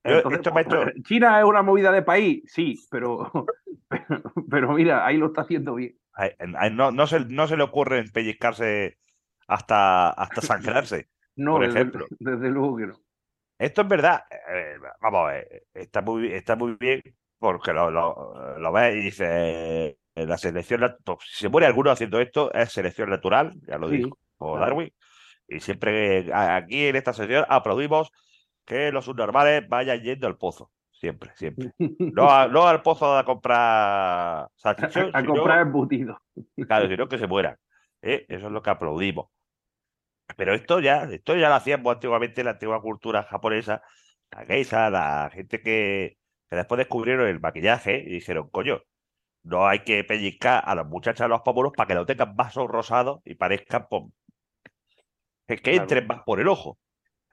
[0.04, 0.52] Entonces, hecho-
[1.04, 3.30] China es una movida de país, sí, pero,
[3.88, 5.96] pero, pero mira, ahí lo está haciendo bien.
[6.72, 8.98] No, no, se, no se le ocurre pellizcarse
[9.46, 11.08] hasta, hasta sangrarse.
[11.36, 12.06] No, Por desde, ejemplo.
[12.18, 12.94] desde luego que no.
[13.58, 17.02] Esto es verdad, eh, vamos, eh, está muy, está muy bien
[17.38, 21.90] porque lo, lo, lo ves y dices, eh, la selección, pues, si se muere alguno
[21.90, 24.60] haciendo esto, es selección natural, ya lo Sí, dijo claro.
[24.60, 24.92] Darwin,
[25.48, 28.10] y siempre aquí en esta sección aplaudimos
[28.64, 31.72] que los subnormales vayan yendo al pozo, siempre, siempre.
[31.98, 36.18] No, a- no al pozo a comprar salchichón, a comprar embutidos.
[36.56, 37.56] Claro, sino que se mueran.
[38.02, 38.24] ¿eh?
[38.28, 39.28] Eso es lo que aplaudimos.
[40.36, 43.82] Pero esto ya, esto ya lo hacíamos antiguamente en la antigua cultura japonesa,
[44.30, 46.18] la geisha, la gente que,
[46.48, 48.80] que después descubrieron el maquillaje y dijeron, coño,
[49.42, 52.54] no hay que pellizcar a las muchachas de los pómulos para que lo tengan más
[52.54, 54.04] rosados y parezcan pues,
[55.46, 55.82] que, Claro.
[55.82, 56.78] entren más por el ojo.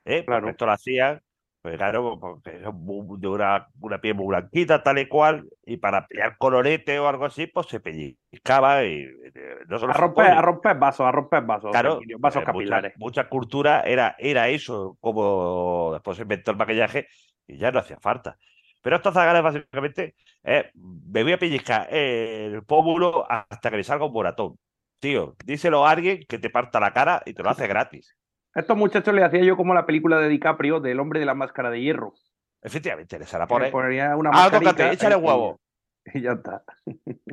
[0.05, 0.25] ¿eh?
[0.25, 0.49] Claro.
[0.49, 1.21] esto lo hacían,
[1.65, 5.77] pues claro, porque son muy- de una, una piel muy blanquita, tal y cual, y
[5.77, 9.01] para pillar colorete o algo así, pues se pellizcaba y
[9.33, 12.43] eh, no solo A romper, a romper vasos, a romper vasos, Claro, vasos eh, mucha-
[12.45, 12.93] capilares.
[12.97, 17.07] Mucha, cultura era, era eso, como después se inventó el maquillaje
[17.47, 18.37] y ya no hacía falta.
[18.81, 24.05] Pero estos zagales básicamente eh, me voy a pellizcar el pómulo hasta que me salga
[24.05, 24.57] un moratón.
[24.99, 28.15] Tío, díselo a alguien que te parta la cara y te lo hace gratis.
[28.55, 31.35] A estos muchachos le hacía yo como la película de DiCaprio del hombre de la
[31.35, 32.13] máscara de hierro.
[32.61, 33.71] Efectivamente, les hará poner.
[33.71, 35.59] ponía una Ah, tócate, échale huevo.
[36.13, 36.63] Y ya está.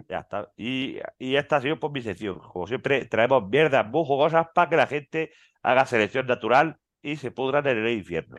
[0.08, 0.50] Ya está.
[0.56, 2.38] Y, y esta ha sido por mi sección.
[2.38, 5.30] Como siempre, traemos mierdas muy jugosas para que la gente
[5.62, 8.38] haga selección natural y se pudran en el infierno.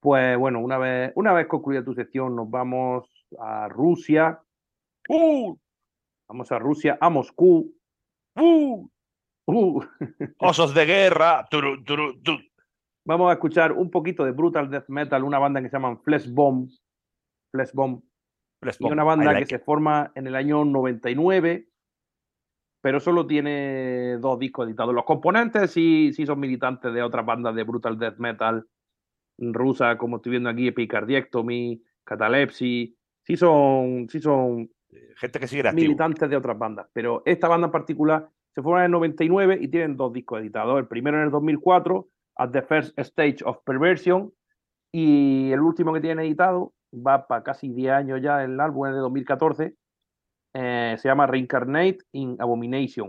[0.00, 3.06] Pues bueno, una vez, una vez concluida tu sección, nos vamos
[3.38, 4.40] a Rusia.
[5.10, 5.56] ¡Uh!
[6.26, 7.70] Vamos a Rusia, a Moscú.
[8.36, 8.88] ¡Uh!
[9.46, 9.82] Uh,
[10.38, 11.46] Osos de guerra.
[11.50, 12.38] Turu, turu, tu.
[13.04, 16.32] Vamos a escuchar un poquito de Brutal Death Metal, una banda que se llaman Flesh
[16.32, 16.70] Bomb.
[17.50, 18.02] Flesh Bomb.
[18.62, 18.92] Y bomb.
[18.92, 19.60] una banda like que it.
[19.60, 21.68] se forma en el año 99,
[22.80, 24.94] pero solo tiene dos discos editados.
[24.94, 28.64] Los componentes sí, sí son militantes de otras bandas de Brutal Death Metal
[29.38, 32.96] rusa, como estoy viendo aquí, Epicardiectomy, Catalepsy.
[33.24, 34.70] Sí son, sí son
[35.16, 38.86] Gente que sigue militantes de otras bandas, pero esta banda en particular se forma en
[38.86, 40.78] el 99 y tienen dos discos editados.
[40.78, 44.32] El primero en el 2004, At the First Stage of Perversion,
[44.92, 48.92] y el último que tienen editado, va para casi 10 años ya, el álbum es
[48.94, 49.74] de 2014,
[50.54, 53.08] eh, se llama Reincarnate in Abomination.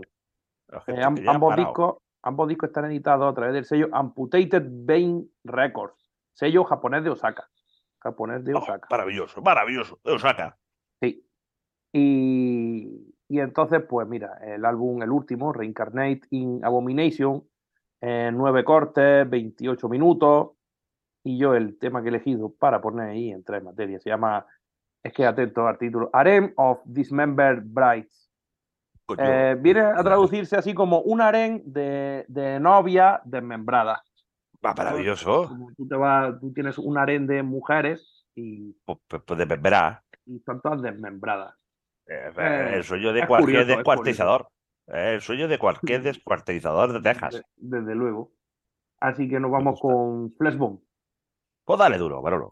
[0.86, 1.56] Eh, am- ambos, parado.
[1.68, 7.10] discos, ambos discos están editados a través del sello Amputated Vein Records, sello japonés de
[7.10, 7.48] Osaka.
[8.02, 8.88] Japonés de Oh, Osaka.
[8.90, 9.98] maravilloso, maravilloso.
[10.04, 10.56] De Osaka.
[11.02, 11.26] Sí.
[11.92, 17.42] Y, y entonces, pues mira, el álbum, el último, Reincarnate in Abomination,
[18.00, 20.50] eh, nueve cortes, 28 minutos.
[21.24, 24.46] Y yo el tema que he elegido para poner ahí en tres materias se llama,
[25.02, 28.30] es que atento al título, Harem of Dismembered Brides.
[29.04, 29.24] Coño.
[29.24, 34.04] Eh, viene a traducirse así como un harem de, de novia desmembrada.
[34.64, 35.48] Va, maravilloso.
[35.48, 39.46] Como tú, te vas, tú tienes un harem de mujeres y, Pues, pues, pues de
[40.26, 41.56] y están todas desmembradas.
[42.06, 44.48] Eh, Eh, el sueño de cualquier curioso, es descuartizador.
[44.88, 47.34] Eh, el sueño de cualquier descuartizador de Texas.
[47.34, 47.42] De-
[47.78, 48.32] desde luego.
[49.00, 50.80] Así que nos vamos con Flashbomb.
[51.64, 52.48] Pues dale duro, Manolo.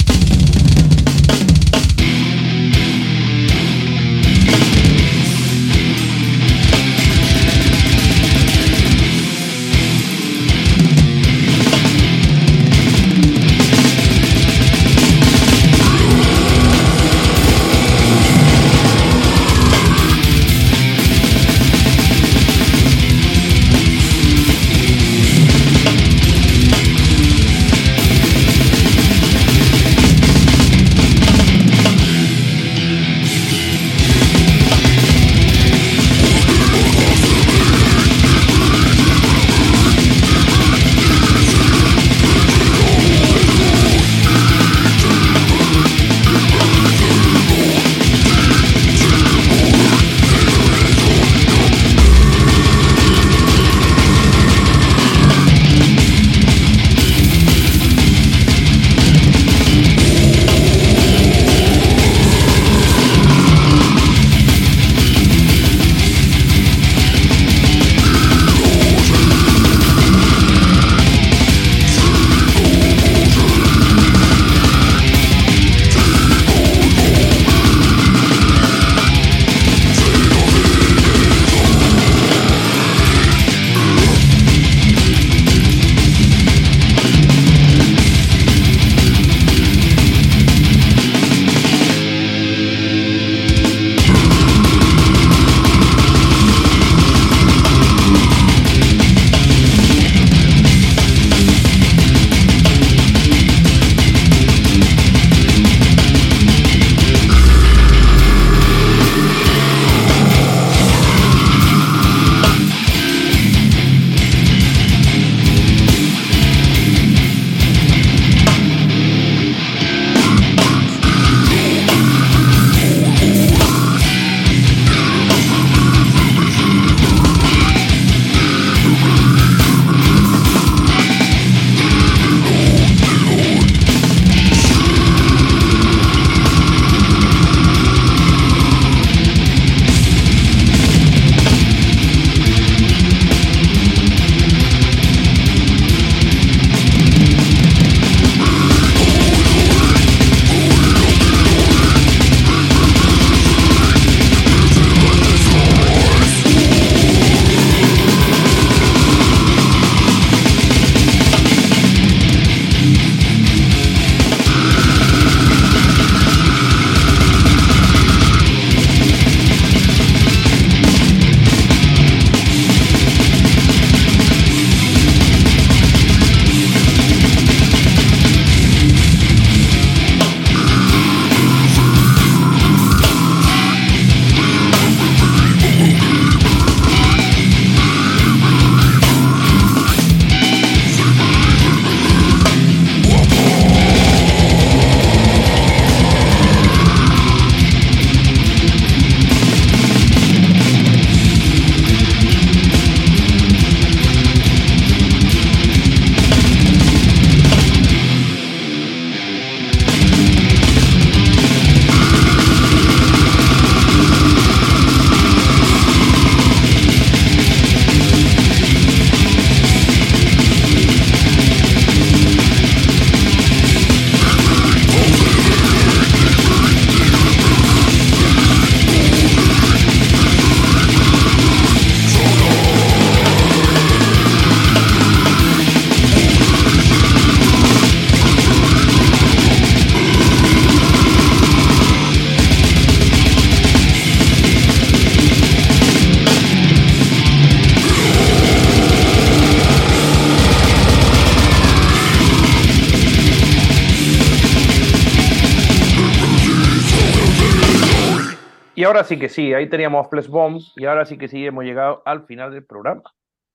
[258.93, 262.03] Ahora sí que sí, ahí teníamos Flesh Bomb y ahora sí que sí hemos llegado
[262.05, 263.03] al final del programa.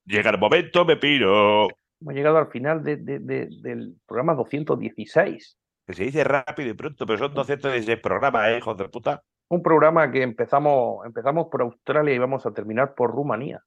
[0.06, 1.68] Llega el momento, me piro.
[2.02, 5.58] Hemos llegado al final de- de- de- del programa 216.
[5.86, 9.22] Que se dice rápido y pronto, pero son 216 programas, ¿eh, hijos de puta.
[9.50, 13.62] Un programa que empezamos, empezamos por Australia y vamos a terminar por Rumanía.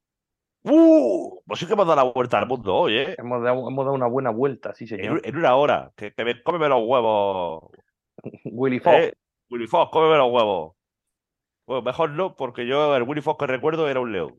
[0.63, 1.41] ¡Uh!
[1.45, 3.15] Pues sí que hemos dado la vuelta al mundo hoy, ¿eh?
[3.17, 5.21] Hemos dado, hemos dado una buena vuelta, sí, señor.
[5.23, 5.91] en una hora.
[5.95, 7.63] Que, que me cómeme los huevos.
[8.45, 8.95] Willy Fox.
[8.97, 9.13] ¿eh?
[9.49, 10.73] Willy Fox, cómeme los huevos.
[11.71, 14.35] Bueno, mejor no, porque yo el Willy Fox que recuerdo era un león.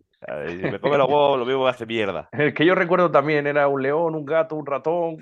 [0.49, 2.29] Si me come los huevos, lo mismo me hace mierda.
[2.33, 5.17] El que yo recuerdo también era un león, un gato, un ratón.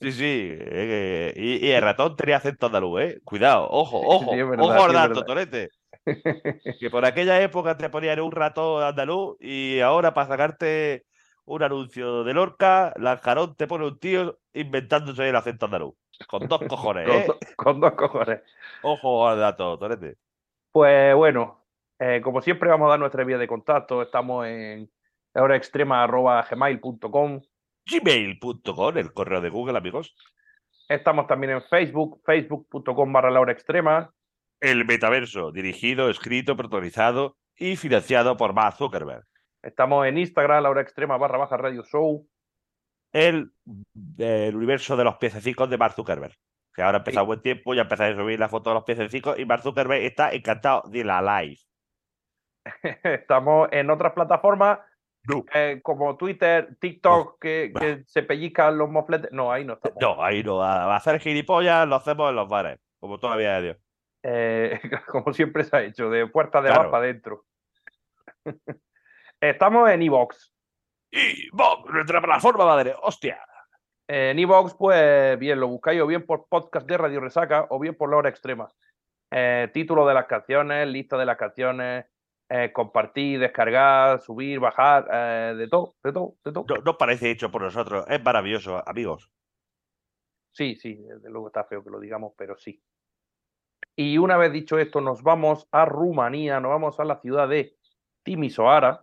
[0.00, 0.48] Sí, sí.
[0.50, 3.20] eh, y, y el ratón tenía acento andaluz, ¿eh?
[3.24, 5.24] Cuidado, ojo, ojo, Sí, es verdad, ojo al dato.
[5.24, 5.68] Torete.
[6.80, 11.04] Que por aquella época te ponían un ratón andaluz y ahora para sacarte
[11.44, 15.94] un anuncio de Lorca, Lanjarón te pone un tío inventándose el acento andaluz.
[16.28, 17.24] Con dos cojones, Con, ¿eh?
[17.26, 18.40] do- con dos cojones.
[18.82, 20.16] Ojo al dato, Torete.
[20.72, 21.64] Pues bueno,
[21.98, 24.02] eh, como siempre vamos a dar nuestra vía de contacto.
[24.02, 24.90] Estamos en
[25.34, 27.40] horaextrema.gmail.com.
[27.84, 30.14] Gmail.com, el correo de Google, amigos.
[30.88, 34.12] Estamos también en Facebook, facebook.com barra la hora extrema.
[34.60, 39.24] El metaverso, dirigido, escrito, protagonizado y financiado por Mark Zuckerberg.
[39.62, 42.26] Estamos en Instagram, la hora extrema barra baja radio show.
[43.12, 43.52] El,
[44.18, 46.34] el universo de los piececicos de Mark Zuckerberg.
[46.74, 49.38] Que ahora ha empezado buen tiempo, ya empezáis a subir la foto de los piececicos
[49.38, 51.58] y Mark Zuckerberg está encantado de la live.
[53.02, 54.78] Estamos en otras plataformas
[55.24, 55.44] No.
[55.52, 59.30] eh, como Twitter, TikTok, que, que se pellizcan los mofletes.
[59.32, 59.98] No, ahí no estamos.
[60.00, 60.62] No, ahí no.
[60.62, 63.76] A a hacer gilipollas lo hacemos en los bares, como todavía de Dios.
[64.22, 66.80] Eh, como siempre se ha hecho, de puertas de Claro.
[66.82, 67.44] abajo para adentro.
[69.40, 70.54] Estamos en Evox.
[71.52, 73.38] Bob, nuestra plataforma madre, hostia.
[74.08, 77.94] En Evox, pues bien, lo buscáis o bien por podcast de Radio Resaca o bien
[77.94, 78.68] por la hora extrema.
[79.30, 82.04] Eh, título de las canciones, lista de las canciones,
[82.50, 86.66] eh, compartir, descargar, subir, bajar, eh, de todo, de todo, de todo.
[86.68, 89.30] No, no parece hecho por nosotros, es maravilloso, amigos.
[90.50, 92.82] Sí, sí, desde luego está feo que lo digamos, pero sí.
[93.96, 97.76] Y una vez dicho esto, nos vamos a Rumanía, nos vamos a la ciudad de
[98.22, 99.02] Timisoara.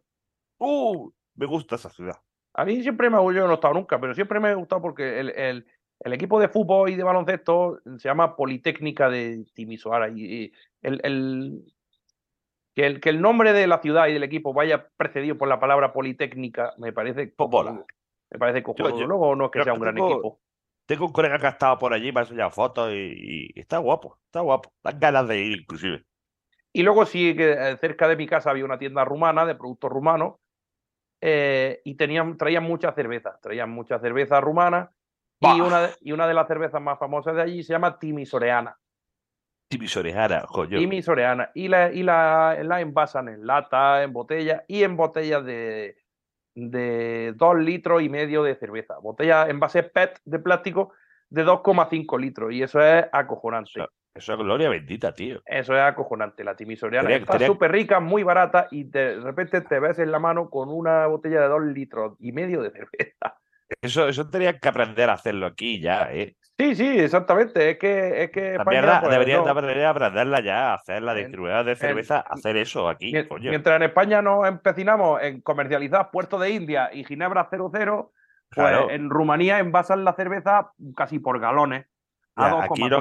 [0.60, 2.18] Uh, me gusta esa ciudad.
[2.54, 4.82] A mí siempre me ha yo no he estado nunca, pero siempre me ha gustado
[4.82, 5.66] porque el, el-
[6.02, 10.08] el equipo de fútbol y de baloncesto se llama Politécnica de Timisoara.
[10.10, 11.74] Y, y el, el-
[12.74, 15.60] que, el, que el nombre de la ciudad y del equipo vaya precedido por la
[15.60, 17.72] palabra Politécnica me parece Pues mola.
[17.72, 17.88] cojonudo.
[18.32, 19.08] Me parece cojonudo.
[19.08, 20.40] Luego no es que sea un gran tengo- equipo.
[20.86, 23.78] Tengo un colega que ha estado por allí, me ha enseñado fotos y, y está
[23.78, 24.72] guapo, está guapo.
[24.84, 26.04] Dan ganas de ir, inclusive.
[26.74, 29.92] Y luego sí que eh, cerca de mi casa había una tienda rumana de productos
[29.92, 30.36] rumanos
[31.22, 34.92] eh, y tenían, traían mucha cerveza, traían mucha cerveza rumana
[35.42, 38.78] y una, de, y una de las cervezas más famosas de allí se llama Timisoreana.
[39.70, 40.80] Timisoreana, coño.
[40.80, 41.52] Timisoreana.
[41.54, 45.98] Y la, y la, la envasan en lata, en botella y en botellas de,
[46.56, 48.98] de 2 litros y medio de cerveza.
[48.98, 50.94] Botella envase PET de plástico
[51.30, 53.86] de 2,5 litros y eso es acojonante.
[54.20, 55.42] Eso es gloria bendita, tío.
[55.46, 56.44] Eso es acojonante.
[56.44, 60.12] La timisoreana Tenía- está tenía- súper rica, muy barata y de repente te ves en
[60.12, 63.36] la mano con una botella de dos litros y medio de cerveza.
[63.82, 66.36] Eso, eso tenía que aprender a hacerlo aquí ya, ¿eh?
[66.58, 67.70] Sí, sí, exactamente.
[67.70, 69.46] Es que, es que España, mierda pues, deberían no.
[69.46, 73.50] de aprender a aprenderla ya, hacer la distribuidora de cerveza, hacer eso aquí, coño.
[73.52, 78.12] Mientras en España nos empecinamos en comercializar Puerto de India y Ginebra 00,
[78.50, 78.90] pues Claro.
[78.90, 81.86] en Rumanía envasan la cerveza casi por galones.
[82.40, 82.98] Ya, aquí 2,5 lo,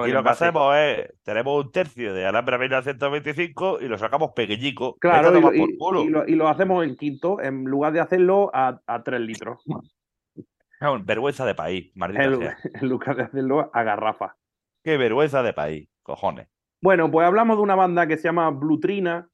[0.00, 4.32] aquí el lo que hacemos es, tenemos un tercio de Alhambra 1925 y lo sacamos
[4.32, 4.96] pequeñico.
[4.98, 6.02] Claro, y, lo- por y- culo.
[6.04, 9.62] y lo, y lo hacemos en quinto, en lugar de hacerlo a, a 3 litros.
[11.04, 12.56] Vergüenza de país, maldita En, sea.
[12.82, 14.36] en lugar de hacerlo a garrafa.
[14.84, 16.48] Qué vergüenza de país, cojones.
[16.82, 19.28] Bueno, pues hablamos de una banda que se llama Blutrina.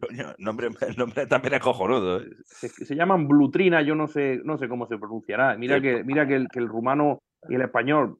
[0.00, 2.20] Coño, el nombre, el nombre también es cojonudo.
[2.20, 2.30] ¿eh?
[2.44, 5.56] se- se llaman Blutrina, yo no sé, no sé cómo se pronunciará.
[5.56, 5.82] Mira Sí.
[5.82, 8.18] que, mira que el, que el rumano y el español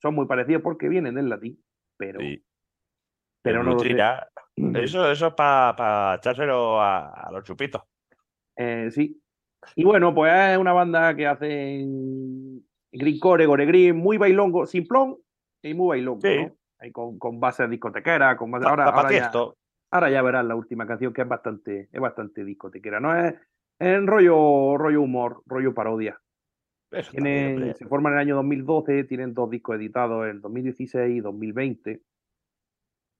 [0.00, 1.62] son muy parecidos porque vienen del latín,
[1.96, 2.44] pero, Sí.
[3.42, 3.76] pero no
[4.74, 7.82] Eso, eso es para echárselo a, a los chupitos.
[8.56, 9.20] Eh, sí.
[9.74, 15.16] Y bueno, pues es una banda que hacen greencore, gore green, muy bailongo, simplón
[15.62, 16.44] y muy bailongo, Sí.
[16.44, 16.56] ¿no?
[16.78, 19.30] Ahí con, con bases discotequeras, con bases- Pa- ahora, pa- ahora ya-.
[19.92, 23.16] Ahora ya verás la última canción que es bastante, es bastante discotequera, ¿no?
[23.18, 23.34] Es
[23.78, 26.20] en rollo, rollo humor, rollo parodia.
[27.10, 32.02] Tienen, se forman en el año 2012, tienen dos discos editados en 2016 y 2020.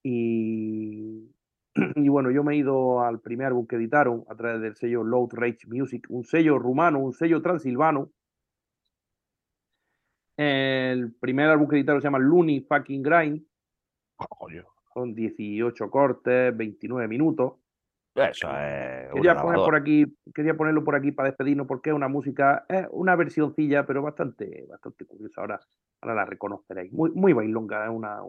[0.04, 1.34] Y,
[1.96, 5.02] y bueno, yo me he ido al primer álbum que editaron a través del sello
[5.02, 8.12] Load Rage Music, un sello rumano, un sello transilvano.
[10.36, 13.42] El primer álbum que editaron se llama Looney Fucking Grind.
[14.16, 14.64] Coño.
[14.94, 17.54] Son 18 cortes, 29 minutos.
[18.16, 19.12] Eso es.
[19.12, 22.86] Quería poner por aquí, quería ponerlo por aquí para despedirnos porque es una música, es
[22.90, 25.40] una versioncilla, pero bastante, bastante curiosa.
[25.42, 25.60] Ahora,
[26.00, 26.92] ahora la reconoceréis.
[26.92, 28.20] Muy, muy bailonga, es una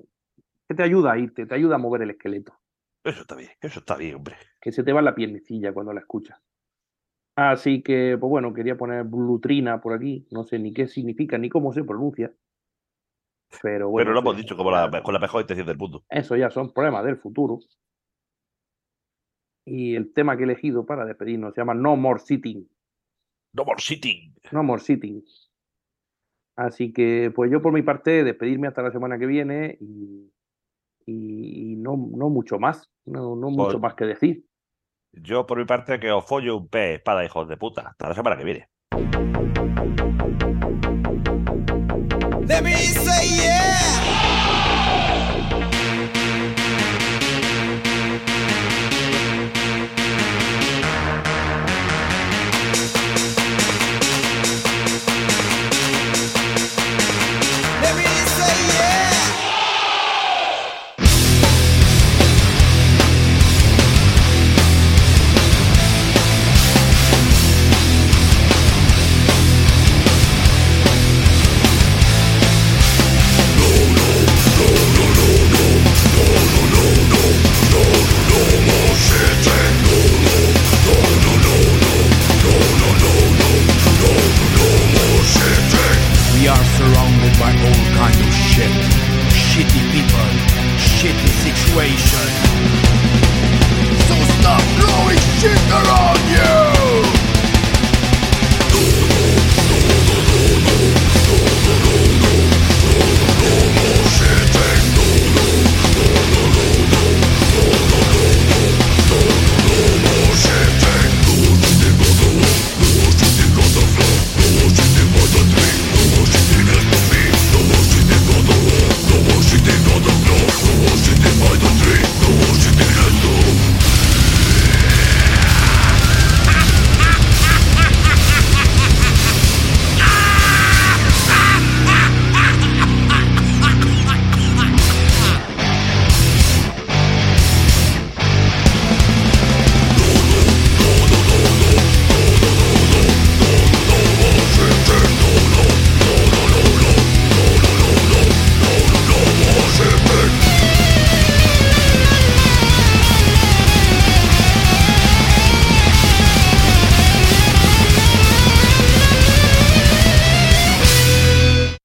[0.68, 2.54] que te ayuda a irte, te ayuda a mover el esqueleto.
[3.04, 4.36] Eso está bien, eso está bien, hombre.
[4.60, 6.38] que se te va la piernecilla cuando la escuchas.
[7.38, 10.28] Así que, pues bueno, quería poner Blutrina por aquí.
[10.32, 12.34] No sé ni qué significa ni cómo se pronuncia.
[13.62, 14.06] Pero bueno.
[14.08, 16.04] Pero lo hemos ya- dicho como la, con la mejor intención del mundo.
[16.10, 17.60] Eso ya son problemas del futuro.
[19.70, 22.68] Y el tema que he elegido para despedirnos se llama No More Sitting.
[23.54, 24.34] No more sitting.
[24.52, 25.24] No More Sitting.
[26.56, 30.32] Así que, pues yo por mi parte, despedirme hasta la semana que viene y,
[31.06, 32.90] y no, no mucho más.
[33.06, 34.46] No, no mucho Pues- más que decir.
[35.14, 37.90] Yo, por mi parte, que os follo un pez espada, hijos de puta.
[37.90, 38.68] Hasta la semana que viene.